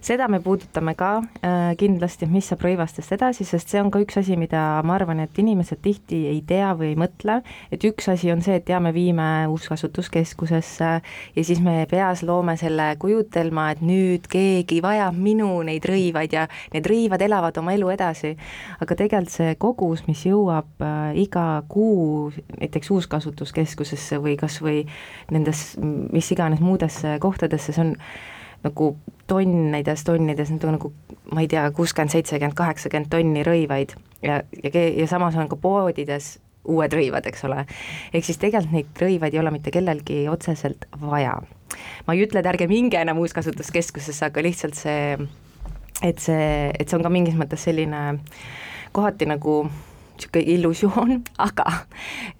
[0.05, 4.19] seda me puudutame ka uh, kindlasti, mis saab rõivastest edasi, sest see on ka üks
[4.21, 7.41] asi, mida ma arvan, et inimesed tihti ei tea või ei mõtle,
[7.73, 10.91] et üks asi on see, et jaa, me viime uuskasutuskeskusesse
[11.37, 16.47] ja siis me peas loome selle kujutelma, et nüüd keegi vajab minu neid rõivaid ja
[16.75, 18.35] need rõivad elavad oma elu edasi.
[18.81, 24.85] aga tegelikult see kogus, mis jõuab äh, iga kuu näiteks uuskasutuskeskusesse või kas või
[25.31, 27.95] nendes mis iganes muudesse kohtadesse, see on
[28.65, 28.95] nagu
[29.29, 30.93] tonnides, tonnides, need on nagu
[31.33, 36.39] ma ei tea, kuuskümmend, seitsekümmend, kaheksakümmend tonni rõivaid ja, ja, ja samas on ka poodides
[36.65, 37.65] uued rõivad, eks ole.
[38.13, 41.37] ehk siis tegelikult neid rõivaid ei ole mitte kellelgi otseselt vaja
[42.07, 45.17] ma ei ütle, et ärge minge enam uuskasutuskeskusesse, aga lihtsalt see,
[46.03, 48.05] et see, et see on ka mingis mõttes selline
[48.95, 49.65] kohati nagu
[50.15, 51.65] niisugune illusioon, aga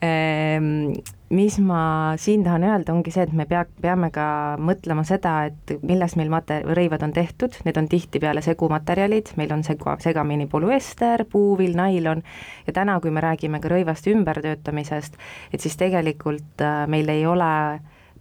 [0.05, 0.95] ähm,
[1.35, 4.27] mis ma siin tahan öelda, ongi see, et me pea, peame ka
[4.63, 9.65] mõtlema seda, et millest meil mate-, rõivad on tehtud, need on tihtipeale segumaterjalid, meil on
[9.67, 12.23] segu, segamini polüester, puuvill, nailon,
[12.69, 15.19] ja täna, kui me räägime ka rõivaste ümbertöötamisest,
[15.53, 17.51] et siis tegelikult äh, meil ei ole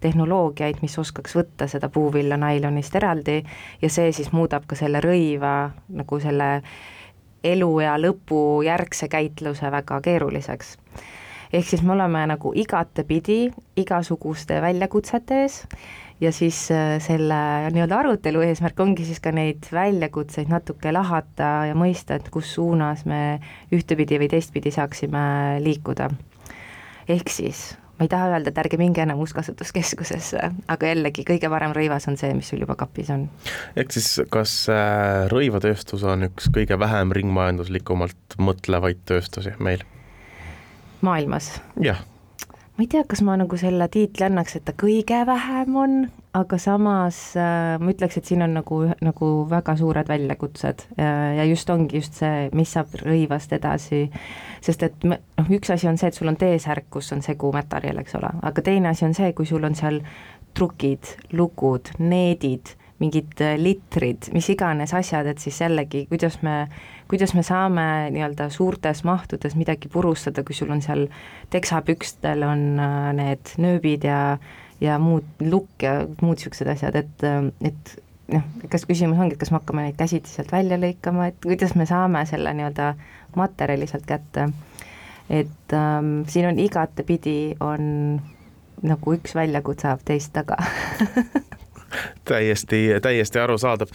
[0.03, 3.39] tehnoloogiaid, mis oskaks võtta seda puuvilla nailonist eraldi
[3.81, 6.49] ja see siis muudab ka selle rõiva nagu selle
[7.43, 10.77] eluea lõpu järgse käitluse väga keeruliseks.
[11.53, 15.59] ehk siis me oleme nagu igatepidi igasuguste väljakutsete ees
[16.21, 17.35] ja siis äh, selle
[17.73, 23.05] nii-öelda arutelu eesmärk ongi siis ka neid väljakutseid natuke lahata ja mõista, et kus suunas
[23.09, 23.39] me
[23.75, 26.09] ühtepidi või teistpidi saaksime liikuda.
[27.07, 31.71] ehk siis ma ei taha öelda, et ärge minge enam Uuskasutuskeskusesse, aga jällegi, kõige parem
[31.75, 33.29] rõivas on see, mis sul juba kapis on.
[33.79, 39.85] ehk siis kas äh, rõivatööstus on üks kõige vähem ringmajanduslikumalt mõtlevaid tööstusi meil?
[41.01, 41.55] maailmas?
[41.79, 42.03] jah
[42.73, 45.97] ma ei tea, kas ma nagu selle tiitli annaks, et ta kõige vähem on,
[46.33, 51.45] aga samas äh, ma ütleks, et siin on nagu, nagu väga suured väljakutsed äh, ja
[51.45, 54.07] just ongi just see, mis saab rõivast edasi,
[54.65, 55.21] sest et noh,
[55.53, 58.65] üks asi on see, et sul on T-särk, kus on segu materjal, eks ole, aga
[58.65, 60.01] teine asi on see, kui sul on seal
[60.57, 66.67] trukid, lukud, needid mingid äh, litrid, mis iganes asjad, et siis jällegi, kuidas me,
[67.11, 71.07] kuidas me saame nii-öelda suurtes mahtudes midagi purustada, kui sul on seal
[71.53, 74.19] teksapükstel on äh, need nööbid ja
[74.81, 77.25] ja muud lukk ja muud niisugused asjad, et,
[77.61, 77.95] et
[78.33, 81.75] noh, kas küsimus ongi, et kas me hakkame neid käsitsi sealt välja lõikama, et kuidas
[81.79, 82.93] me saame selle nii-öelda
[83.39, 84.49] materjali sealt kätte.
[85.29, 88.21] et ähm, siin on igatepidi, on
[88.83, 90.57] nagu üks väljakutse ajab teist taga
[92.25, 93.87] täiesti, täiesti arusaadav.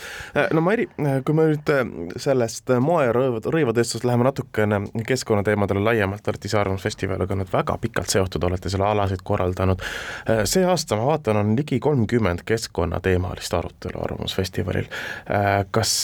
[0.52, 0.88] no Mairi,
[1.24, 1.84] kui me nüüd äh,
[2.20, 8.44] sellest moe- ja rõivatööstusest läheme natukene keskkonnateemadele laiemalt, olete ise Arvamusfestivaliga olnud väga pikalt seotud,
[8.48, 9.84] olete selle alasid korraldanud.
[10.28, 14.90] Äh, see aasta, ma vaatan, on ligi kolmkümmend keskkonnateemalist arutelu Arvamusfestivalil.
[15.30, 15.94] Äh, kas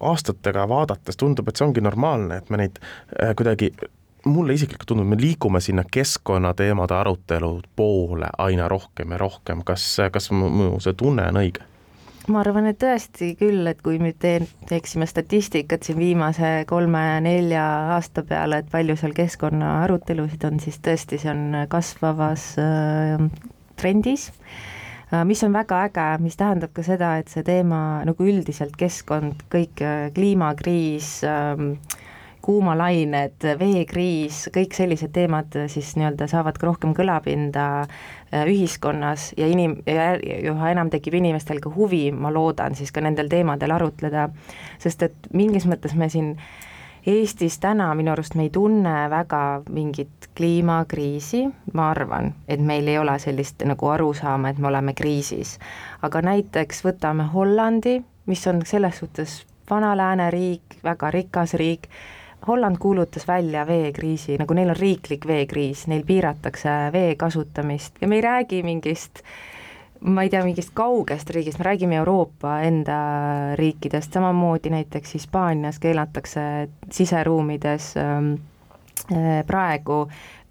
[0.00, 2.80] aastatega vaadates tundub, et see ongi normaalne, et me neid
[3.36, 3.70] kuidagi
[4.24, 10.30] mulle isiklikult tundub, me liigume sinna keskkonnateemade arutelu poole aina rohkem ja rohkem, kas, kas
[10.32, 11.64] mu see tunne on õige?
[12.28, 17.64] ma arvan, et tõesti küll, et kui nüüd teen, teeksime statistikat siin viimase kolme-nelja
[17.96, 23.26] aasta peale, et palju seal keskkonna arutelusid on, siis tõesti, see on kasvavas äh,
[23.80, 28.78] trendis äh,, mis on väga äge, mis tähendab ka seda, et see teema nagu üldiselt
[28.80, 31.68] keskkond, kõik äh, kliimakriis äh,,
[32.44, 39.80] kuumalained, veekriis, kõik sellised teemad siis nii-öelda saavad ka rohkem kõlapinda äh, ühiskonnas ja inim-,
[39.86, 44.28] üha enam tekib inimestel ka huvi, ma loodan, siis ka nendel teemadel arutleda,
[44.82, 46.36] sest et mingis mõttes me siin
[47.04, 51.42] Eestis täna minu arust me ei tunne väga mingit kliimakriisi,
[51.76, 55.58] ma arvan, et meil ei ole sellist nagu arusaama, et me oleme kriisis.
[56.02, 61.88] aga näiteks võtame Hollandi, mis on selles suhtes vana lääneriik, väga rikas riik,
[62.46, 68.20] Holland kuulutas välja veekriisi, nagu neil on riiklik veekriis, neil piiratakse vee kasutamist ja me
[68.20, 69.22] ei räägi mingist
[70.04, 72.96] ma ei tea, mingist kaugest riigist, me räägime Euroopa enda
[73.56, 78.53] riikidest, samamoodi näiteks Hispaanias keelatakse siseruumides ähm, äh,
[79.46, 80.04] praegu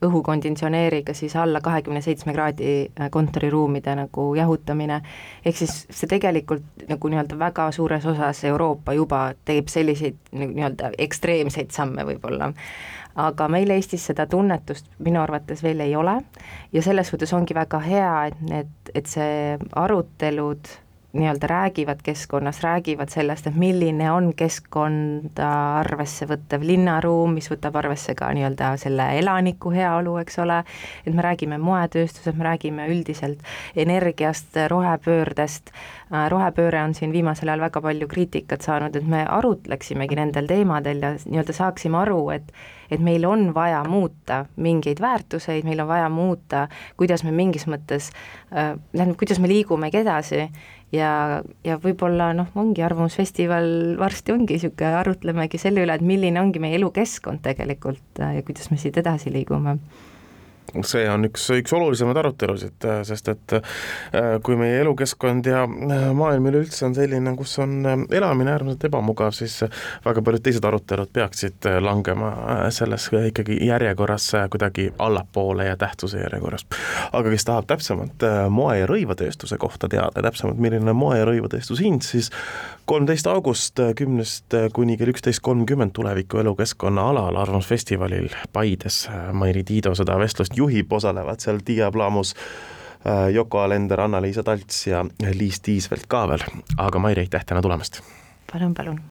[0.04, 5.02] õhukonditsioneeriga siis alla kahekümne seitsme kraadi äh, kontoriruumide nagu jahutamine,
[5.46, 11.72] ehk siis see tegelikult nagu nii-öelda väga suures osas Euroopa juba teeb selliseid nii-öelda ekstreemseid
[11.72, 12.52] samme võib-olla,
[13.16, 16.18] aga meil Eestis seda tunnetust minu arvates veel ei ole.
[16.74, 20.72] Ja selles suhtes ongi väga hea, et need, et see arutelud
[21.14, 25.50] nii-öelda räägivad keskkonnast, räägivad sellest, et milline on keskkonda
[25.84, 30.64] arvesse võttev linnaruum, mis võtab arvesse ka nii-öelda selle elaniku heaolu, eks ole,
[31.06, 33.46] et me räägime moetööstusest, me räägime üldiselt
[33.78, 35.70] energiast, rohepöördest,
[36.10, 41.06] äh, rohepööre on siin viimasel ajal väga palju kriitikat saanud, et me arutleksimegi nendel teemadel
[41.06, 42.56] ja nii-öelda saaksime aru, et
[42.92, 48.12] et meil on vaja muuta mingeid väärtuseid, meil on vaja muuta, kuidas me mingis mõttes
[48.54, 50.50] äh,, tähendab, kuidas me liigumegi edasi
[50.94, 56.62] ja, ja võib-olla noh, ongi Arvamusfestival varsti ongi niisugune, arutlemegi selle üle, et milline ongi
[56.64, 59.78] meie elukeskkond tegelikult ja kuidas me siit edasi liigume
[60.88, 66.50] see on üks, üks olulisemaid arutelusid, sest et äh, kui meie elukeskkond ja äh, maailm
[66.50, 69.60] üleüldse on selline, kus on äh, elamine äärmiselt ebamugav, siis
[70.06, 72.32] väga paljud teised arutelud peaksid langema
[72.74, 76.66] selles ikkagi järjekorras kuidagi allapoole ja tähtsuse järjekorras.
[77.12, 81.86] aga kes tahab täpsemalt moe- ja rõivatööstuse kohta teada, täpsemalt milline on moe- ja rõivatööstuse
[81.86, 82.32] hind, siis
[82.86, 90.18] kolmteist august kümnest kuni kell üksteist kolmkümmend tuleviku elukeskkonna alal Arvamusfestivalil Paides Mairi Tiido seda
[90.20, 92.36] vestlust juhib, osalevad seal Tiia Plamus,
[93.08, 96.46] äh, Yoko Alender, Anna-Liisa Talts ja Liis Tiisvelt ka veel,
[96.78, 98.02] aga Mairi, aitäh täna tulemast!
[98.52, 99.02] palun, palun!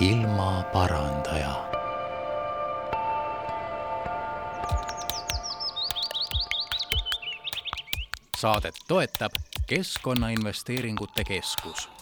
[0.00, 1.54] ilmaparandaja
[8.36, 9.32] saadet toetab
[9.66, 11.95] Keskkonnainvesteeringute Keskus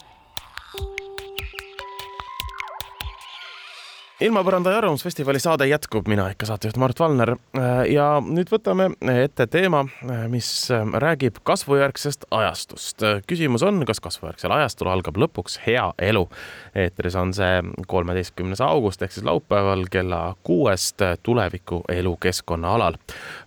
[4.23, 7.35] ilmapõranda ja Arvamusfestivali saade jätkub, mina ikka saatejuht Mart Valner
[7.91, 9.83] ja nüüd võtame ette teema,
[10.31, 10.49] mis
[11.03, 13.03] räägib kasvujärgsest ajastust.
[13.27, 16.29] küsimus on, kas kasvujärgsel ajastul algab lõpuks hea elu.
[16.75, 22.99] eetris on see kolmeteistkümnes august ehk siis laupäeval kella kuuest tuleviku elukeskkonna alal.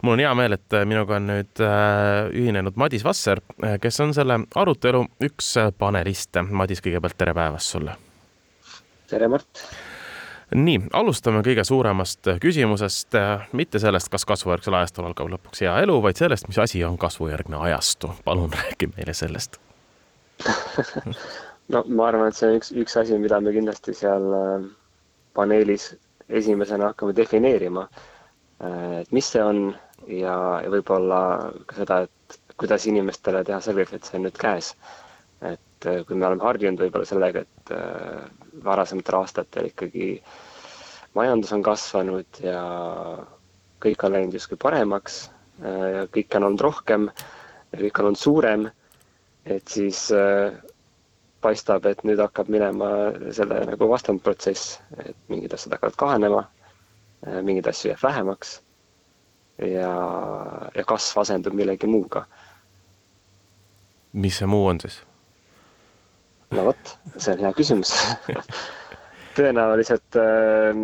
[0.02, 3.42] mul on hea meel, et minuga on nüüd äh, ühinenud Madis Vasser,
[3.82, 6.44] kes on selle arutelu üks paneliste.
[6.44, 7.96] Madis, kõigepealt tere päevast sulle!
[9.08, 9.68] tere, Mart!
[10.56, 13.18] Nii, alustame kõige suuremast küsimusest,
[13.52, 17.60] mitte sellest, kas kasvujärgsel ajastul algab lõpuks hea elu, vaid sellest, mis asi on kasvujärgne
[17.70, 18.12] ajastu.
[18.26, 19.60] palun räägi meile sellest
[21.74, 24.68] no ma arvan, et see on üks, üks asi, mida me kindlasti seal äh,
[25.38, 25.90] paneelis
[26.30, 27.88] esimesena hakkame defineerima.
[28.64, 29.64] Äh, et mis see on
[30.08, 31.22] ja, ja võib-olla
[31.70, 34.74] ka seda, et kuidas inimestele teha selgeks, et see on nüüd käes.
[35.78, 37.74] Et äh, kui me oleme harjunud võib-olla sellega, et
[38.64, 40.12] varasematel aastatel ikkagi
[41.18, 42.62] majandus on kasvanud ja
[43.84, 45.28] kõik on läinud justkui paremaks
[45.62, 47.10] ja kõike on olnud rohkem
[47.76, 48.68] kõik on olnud suurem,
[49.46, 50.08] et siis
[51.42, 52.90] paistab, et nüüd hakkab minema
[53.36, 56.46] selle nagu vastandprotsess, et mingid asjad hakkavad kahanema,
[57.44, 58.58] mingeid asju jääb vähemaks
[59.66, 59.92] ja,
[60.76, 62.26] ja kasv asendub millegi muuga.
[64.14, 65.02] mis see muu on siis?
[66.56, 67.94] No vot, see on hea küsimus
[69.38, 70.84] tõenäoliselt äh,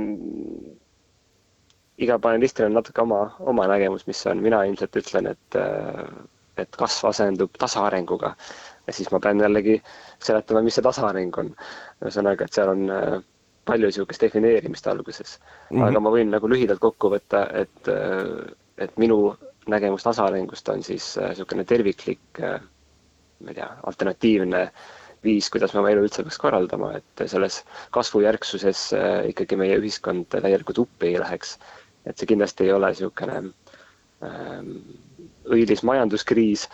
[2.03, 6.05] iga panelistil on natuke oma, oma nägemus, mis on, mina ilmselt ütlen, et äh,,
[6.61, 8.35] et kasv asendub tasaarenguga.
[8.87, 9.79] ja siis ma pean jällegi
[10.21, 11.53] seletama, mis see tasaareng on.
[12.03, 13.15] ühesõnaga, et seal on äh,
[13.65, 15.77] palju niisugust defineerimist alguses mm.
[15.79, 15.87] -hmm.
[15.87, 19.35] aga ma võin nagu lühidalt kokku võtta, et äh,, et minu
[19.67, 22.59] nägemus tasaarengust on siis niisugune äh, terviklik äh,,
[23.43, 27.61] ma ei tea, alternatiivne äh, viis, kuidas me oma elu üldse peaks korraldama, et selles
[27.95, 31.57] kasvujärgsuses äh, ikkagi meie ühiskond täielikult uppi ei läheks.
[32.05, 33.35] et see kindlasti ei ole niisugune
[34.27, 34.71] ähm,
[35.55, 36.65] õilis majanduskriis,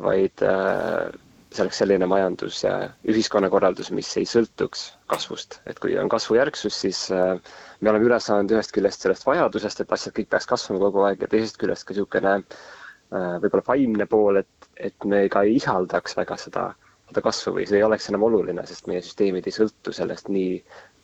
[0.00, 1.10] vaid äh,
[1.52, 2.72] see oleks selline majandus ja
[3.12, 7.36] ühiskonnakorraldus, mis ei sõltuks kasvust, et kui on kasvujärgsus, siis äh,
[7.80, 11.24] me oleme üle saanud ühest küljest sellest vajadusest, et asjad kõik peaks kasvama kogu aeg
[11.26, 16.16] ja teisest küljest ka niisugune äh, võib-olla vaimne pool, et, et me ka ei ihaldaks
[16.22, 19.54] väga seda äh, seda kasvu või see ei oleks enam oluline, sest meie süsteemid ei
[19.54, 20.56] sõltu sellest nii,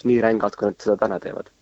[0.05, 1.53] nii rängalt, kui nad seda täna teevad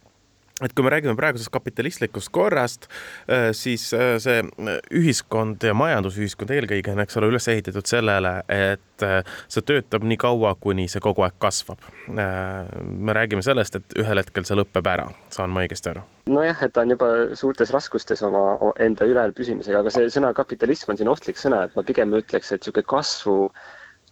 [0.62, 2.86] et kui me räägime praegusest kapitalistlikust korrast,
[3.30, 8.36] äh, siis äh, see äh, ühiskond ja majandusühiskond eelkõige on, eks ole, üles ehitatud sellele,
[8.52, 9.06] et
[9.50, 11.80] see töötab nii kaua, kuni see kogu aeg kasvab.
[12.06, 16.04] me räägime sellest, et ühel hetkel see lõpeb ära, saan ma õigesti aru?
[16.30, 21.00] nojah, et ta on juba suurtes raskustes oma enda ülalpüsimisega, aga see sõna kapitalism on
[21.00, 23.36] siin ohtlik sõna, et ma pigem ütleks, et niisugune kasvu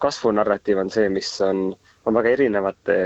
[0.01, 1.69] kasvunarratiiv on see, mis on,
[2.05, 2.97] on väga erinevate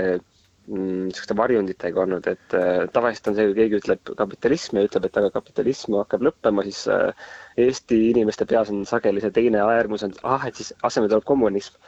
[0.66, 5.06] niisuguste mm, varjunditega olnud, et äh, tavaliselt on see, kui keegi ütleb kapitalism ja ütleb,
[5.06, 7.28] et aga kapitalism hakkab lõppema, siis äh,
[7.66, 11.78] Eesti inimeste peas on sageli see teine äärmus on, ah, et siis asemele tuleb kommunism.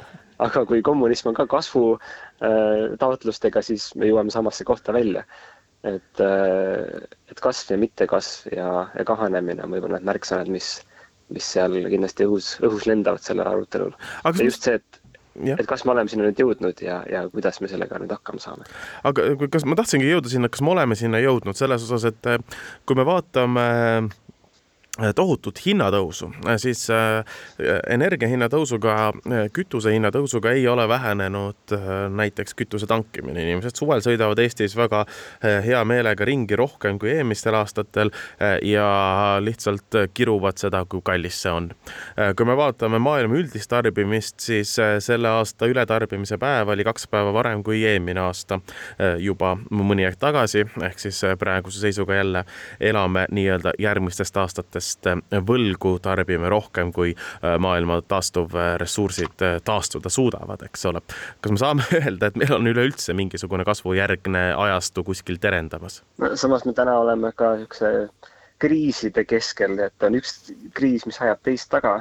[0.47, 5.25] aga kui kommunism on ka kasvu äh, taotlustega, siis me jõuame samasse kohta välja.
[5.87, 10.73] et äh,, et kasv ja mittekasv ja, ja kahanemine on võib-olla need märksõnad, mis
[11.35, 13.93] mis seal kindlasti õhus, õhus lendavad sellel arutelul.
[14.25, 15.05] ja just see, et
[15.39, 15.55] Ja.
[15.55, 18.65] et kas me oleme sinna nüüd jõudnud ja, ja kuidas me sellega nüüd hakkama saame.
[19.07, 22.51] aga kas ma tahtsingi jõuda sinna, kas me oleme sinna jõudnud selles osas, et
[22.83, 23.67] kui me vaatame
[25.15, 27.23] tohutut hinnatõusu, äh, siis äh,
[27.91, 29.13] energia hinna tõusuga,
[29.55, 31.75] kütuse hinna tõusuga ei ole vähenenud
[32.15, 33.43] näiteks kütuse tankimine.
[33.43, 35.05] inimesed suvel sõidavad Eestis väga
[35.65, 38.11] hea meelega ringi rohkem kui eelmistel aastatel
[38.63, 38.89] ja
[39.41, 41.71] lihtsalt kiruvad seda, kui kallis see on.
[42.37, 47.63] kui me vaatame maailma üldist tarbimist, siis selle aasta ületarbimise päev oli kaks päeva varem
[47.63, 48.61] kui eelmine aasta
[49.19, 52.45] juba mõni aeg tagasi, ehk siis praeguse seisuga jälle
[52.81, 60.13] elame nii-öelda järgmistest aastatest sest äh, võlgu tarbime rohkem, kui äh, maailma taastuvressursid äh, taastuda
[60.13, 61.03] suudavad, eks ole.
[61.45, 66.03] kas me saame öelda, et meil on üleüldse mingisugune kasvujärgne ajastu kuskil terendamas?
[66.35, 68.09] samas me täna oleme ka niisuguse
[68.59, 72.01] kriiside keskel, et on üks kriis, mis ajab teist taga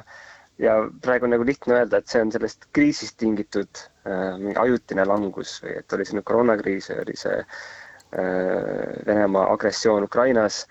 [0.61, 5.05] ja praegu on nagu lihtne öelda, et see on sellest kriisist tingitud äh, mingi ajutine
[5.05, 7.49] langus või et oli selline koroonakriis ja oli see äh,
[9.05, 10.63] Venemaa agressioon Ukrainas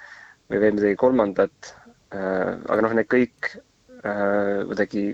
[0.51, 1.86] või veel midagi kolmandat, Äh,
[2.17, 5.05] aga noh, need kõik äh, kuidagi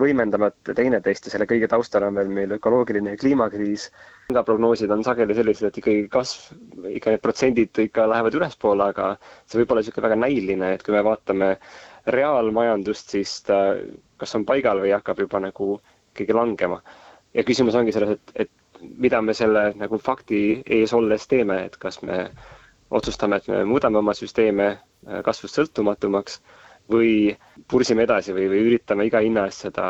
[0.00, 3.90] võimendavad teineteist ja selle kõige taustal on veel meil ökoloogiline kliimakriis.
[4.32, 6.54] prognoosid on sageli sellised, et ikkagi kasv,
[6.88, 9.16] ikka need protsendid ikka lähevad ülespoole, aga
[9.46, 11.50] see võib olla niisugune väga näiline, et kui me vaatame
[12.06, 13.76] reaalmajandust, siis ta
[14.18, 15.76] kas on paigal või hakkab juba nagu
[16.14, 16.82] ikkagi langema.
[17.34, 18.50] ja küsimus ongi selles, et, et
[18.98, 22.26] mida me selle nagu fakti ees olles teeme, et kas me
[22.90, 24.78] otsustame, et me muudame oma süsteeme
[25.26, 26.40] kasvust sõltumatumaks
[26.90, 27.32] või
[27.70, 29.86] pursime edasi või, või üritame iga hinna eest seda,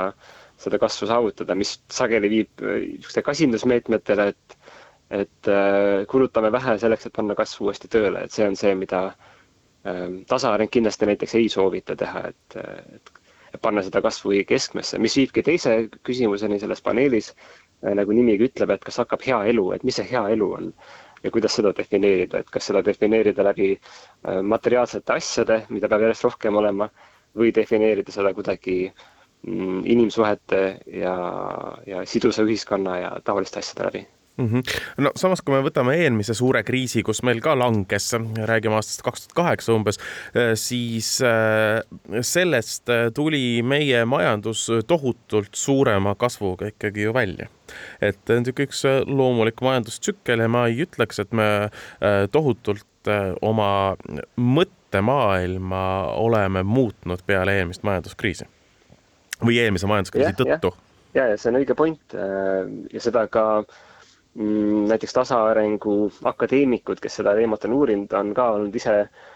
[0.60, 4.58] seda kasvu saavutada, mis sageli viib äh, niisuguste kasindusmeetmetele, et
[5.12, 9.02] et äh, kulutame vähe selleks, et panna kasv uuesti tööle, et see on see, mida
[9.10, 12.56] äh, tasaareng kindlasti näiteks ei soovita teha, et,
[13.52, 15.74] et panna seda kasvu keskmesse, mis viibki teise
[16.08, 20.08] küsimuseni selles paneelis äh,, nagu nimigi ütleb, et kas hakkab hea elu, et mis see
[20.14, 20.72] hea elu on
[21.24, 26.26] ja kuidas seda defineerida, et kas seda defineerida läbi äh, materiaalsete asjade, mida peab järjest
[26.28, 26.88] rohkem olema,
[27.38, 30.62] või defineerida seda kuidagi mm, inimsuhete
[31.02, 31.14] ja,
[31.86, 34.04] ja sidusa ühiskonna ja taoliste asjade läbi
[34.36, 34.46] mm.
[34.46, 34.62] -hmm.
[34.96, 38.12] no samas, kui me võtame eelmise suure kriisi, kus meil ka langes,
[38.48, 39.98] räägime aastast kaks tuhat kaheksa umbes,
[40.34, 47.48] eh, siis eh, sellest eh, tuli meie majandus tohutult suurema kasvuga ikkagi ju välja
[48.00, 51.70] et niisugune üks loomulik majandustsükkel ja ma ei ütleks, et me
[52.32, 53.08] tohutult
[53.40, 53.96] oma
[54.36, 55.84] mõttemaailma
[56.20, 58.44] oleme muutnud peale eelmist majanduskriisi
[59.40, 60.74] või eelmise majanduskriisi tõttu.
[61.14, 62.18] ja, ja see on õige point
[62.92, 63.80] ja seda ka äh,
[64.34, 68.94] näiteks tasaarengu akadeemikud, kes seda teemat on uurinud, on ka olnud ise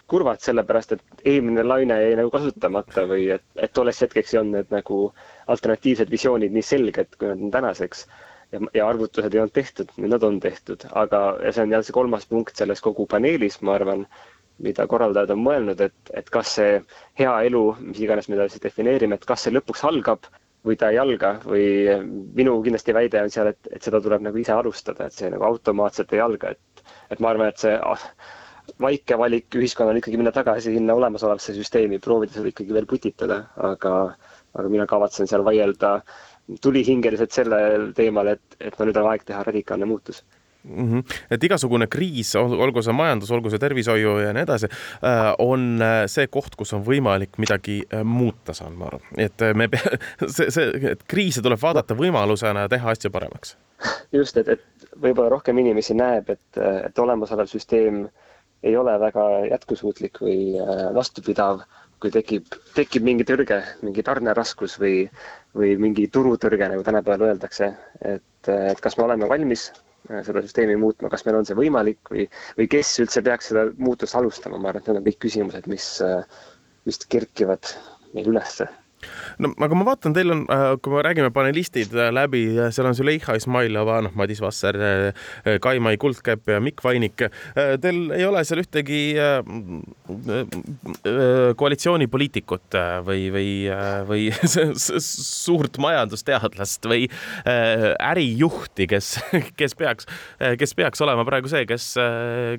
[0.08, 4.56] kurvad, sellepärast et eelmine laine jäi nagu kasutamata või et, et tolleks hetkeks ei olnud
[4.56, 5.00] need nagu
[5.52, 8.06] alternatiivsed visioonid nii selged, kui nad on tänaseks.
[8.54, 11.20] ja, ja arvutused ei olnud tehtud, nüüd nad on tehtud, aga
[11.50, 14.06] see on jälle see kolmas punkt selles kogu paneelis, ma arvan,
[14.64, 16.80] mida korraldajad on mõelnud, et, et kas see
[17.20, 20.30] hea elu, mis iganes me seda siis defineerime, et kas see lõpuks algab
[20.66, 21.66] või ta ei alga või
[22.38, 25.46] minu kindlasti väide on seal, et, et seda tuleb nagu ise alustada, et see nagu
[25.46, 28.06] automaatselt ei alga, et, et ma arvan, et see ah,
[28.82, 33.40] vaike valik ühiskonnal ikkagi minna tagasi sinna olemasolevasse süsteemi, proovida seda ikkagi veel putitada,
[33.70, 33.94] aga,
[34.58, 35.92] aga mina kavatsen seal vaielda
[36.62, 40.22] tulihingeliselt sellel teemal, et, et no nüüd on aeg teha radikaalne muutus
[40.66, 40.92] mm.
[40.92, 41.16] -hmm.
[41.30, 46.02] et igasugune kriis, olgu see majandus, olgu see tervishoiu ja nii edasi, äh, on äh,
[46.10, 49.00] see koht, kus on võimalik midagi äh, muuta, saan ma aru.
[49.16, 49.68] et me
[50.36, 53.56] see, see, et kriise tuleb vaadata võimalusena teha asju paremaks.
[54.12, 58.06] just, et, et võib-olla rohkem inimesi näeb, et, et olemasolev süsteem
[58.62, 60.56] ei ole väga jätkusuutlik või
[60.94, 61.60] vastupidav,
[62.00, 65.04] kui tekib, tekib mingi tõrge, mingi tarneraskus või,
[65.56, 69.68] või mingi turutõrge, nagu tänapäeval öeldakse, et, et kas me oleme valmis
[70.26, 72.26] seda süsteemi muutma, kas meil on see võimalik või,
[72.58, 75.88] või kes üldse peaks seda muutust alustama, ma arvan, et need on kõik küsimused, mis,
[76.06, 76.42] äh,
[76.88, 77.74] mis kerkivad
[78.14, 78.68] meil ülesse
[79.42, 82.44] no aga ma vaatan, teil on, äh, kui me räägime panelistid äh, läbi,
[82.74, 87.26] seal on Züleyxa Izmailova, noh, Madis Vasser, äh, Kaimai Kuldkepp ja Mikk Vainik.
[87.82, 89.00] Teil ei ole seal ühtegi
[91.56, 92.76] koalitsioonipoliitikut
[93.06, 93.50] või, või,
[94.08, 94.26] või
[95.06, 97.08] suurt majandusteadlast või
[97.46, 99.12] ärijuhti, kes,
[99.58, 100.08] kes peaks,
[100.60, 101.92] kes peaks olema praegu see, kes,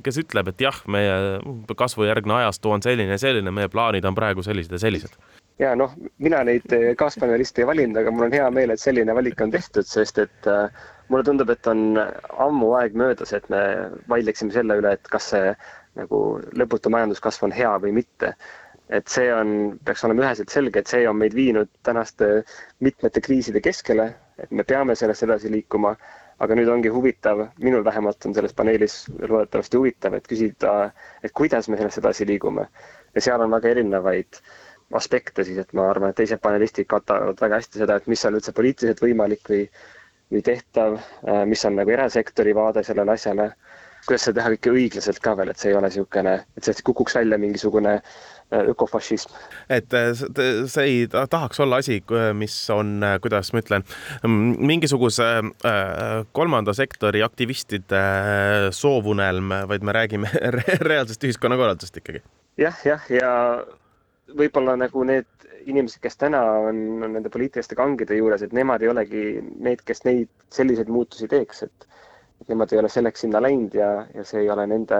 [0.06, 4.46] kes ütleb, et jah, meie kasvujärgne ajastu on selline ja selline, meie plaanid on praegu
[4.46, 5.18] sellised ja sellised
[5.60, 9.14] ja noh, mina neid eh, kaaspaneliste ei valinud, aga mul on hea meel, et selline
[9.18, 10.68] valik on tehtud, sest et äh,
[11.10, 11.97] mulle tundub, et on
[12.45, 13.62] ammu aeg möödas, et me
[14.12, 15.51] vaidleksime selle üle, et kas see
[15.97, 16.22] nagu
[16.62, 18.36] lõputu majanduskasv on hea või mitte.
[18.95, 19.49] et see on,
[19.84, 22.28] peaks olema üheselt selge, et see on meid viinud tänaste
[22.80, 24.05] mitmete kriiside keskele,
[24.39, 25.91] et me peame sellest edasi liikuma,
[26.39, 28.95] aga nüüd ongi huvitav, minul vähemalt on selles paneelis
[29.26, 30.78] loodetavasti huvitav, et küsida,
[31.20, 32.70] et kuidas me sellest edasi liigume.
[33.16, 34.55] ja seal on väga erinevaid äh,
[34.96, 38.38] aspekte siis, et ma arvan, et teised panelistid katavad väga hästi seda, et mis on
[38.40, 39.66] üldse poliitiliselt võimalik või,
[40.32, 43.52] või tehtav, äh, mis on nagu erasektori vaade sellele asjale,
[44.08, 47.18] kuidas seda teha kõike õiglaselt ka veel, et see ei ole niisugune, et sellest kukuks
[47.18, 49.34] välja mingisugune äh, ökofašism.
[49.68, 50.14] et äh,
[50.72, 52.00] see ei tahaks olla asi,
[52.40, 53.84] mis on, kuidas ma ütlen,
[54.24, 55.28] mingisuguse
[56.32, 58.06] kolmanda sektori aktivistide
[58.72, 60.32] soovunelm, vaid me räägime
[60.92, 62.24] reaalsest ühiskonnakorraldusest ikkagi.
[62.64, 63.34] jah, jah, ja
[64.36, 68.92] võib-olla nagu need inimesed, kes täna on, on nende poliitiliste kangide juures, et nemad ei
[68.92, 69.24] olegi
[69.64, 71.88] need, kes neid selliseid muutusi teeks, et
[72.52, 75.00] nemad ei ole selleks sinna läinud ja, ja see ei ole nende,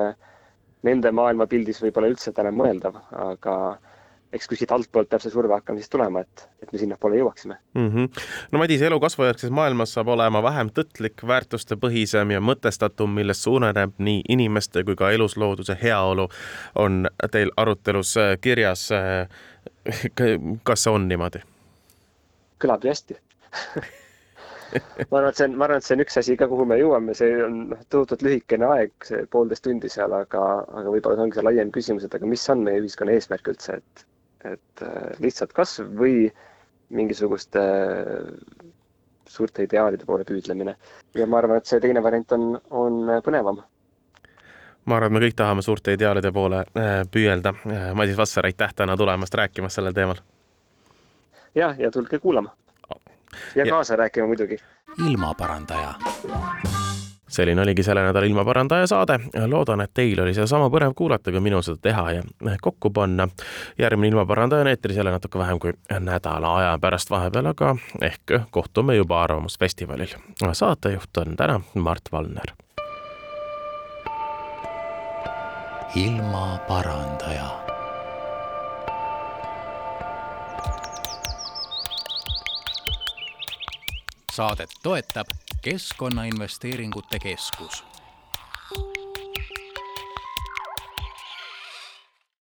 [0.88, 3.00] nende maailmapildis võib-olla üldse täna mõeldav,
[3.30, 3.58] aga
[4.34, 7.90] eks kuskilt altpoolt peab see surve hakkama siis tulema, et, et me sinnapoole jõuaksime mm.
[7.90, 8.24] -hmm.
[8.52, 14.24] no Madis, elu kasvujärgses maailmas saab olema vähem tõtlik, väärtustepõhisem ja mõtestatum, millest suureneb nii
[14.30, 16.28] inimeste kui ka eluslooduse heaolu,
[16.76, 18.90] on teil arutelus äh, kirjas.
[18.92, 19.28] Äh,
[20.64, 21.44] kas see on niimoodi?
[22.64, 23.20] kõlab ju hästi
[25.12, 26.78] ma arvan, et see on, ma arvan, et see on üks asi ka, kuhu me
[26.80, 31.28] jõuame, see on noh, tohutult lühikene aeg, see poolteist tundi seal, aga, aga võib-olla see
[31.28, 34.06] ongi see laiem küsimus, et aga mis on meie ühiskonna eesmärk üldse, et,
[34.46, 36.28] et äh, lihtsalt kasv või
[36.90, 38.68] mingisuguste äh,
[39.28, 40.76] suurte ideaalide poole püüdlemine.
[41.16, 43.62] ja ma arvan, et see teine variant on, on põnevam
[44.86, 47.54] ma arvan, et me kõik tahame suurte ideaalide poole äh, püüelda.
[47.94, 50.22] Madis Vasser, aitäh täna tulemast rääkima sellel teemal.
[51.56, 52.56] ja, ja tulge kuulama
[53.56, 54.58] ja, ja kaasa rääkima muidugi.
[55.08, 55.94] ilmaparandaja.
[57.38, 59.20] Selline oligi selle nädala ilmaparandaja saade.
[59.48, 62.24] loodan, et teil oli sedasama põnev kuulata kui minul seda teha ja
[62.62, 63.28] kokku panna.
[63.80, 68.96] järgmine ilmaparandaja on eetris jälle natuke vähem kui nädala aja pärast vahepeal, aga ehk kohtume
[68.96, 70.18] juba Arvamusfestivalil.
[70.52, 72.56] saatejuht on täna Mart Valner.
[75.96, 77.68] ilmaparandaja
[84.38, 85.28] saadet toetab
[85.62, 87.84] Keskkonnainvesteeringute Keskus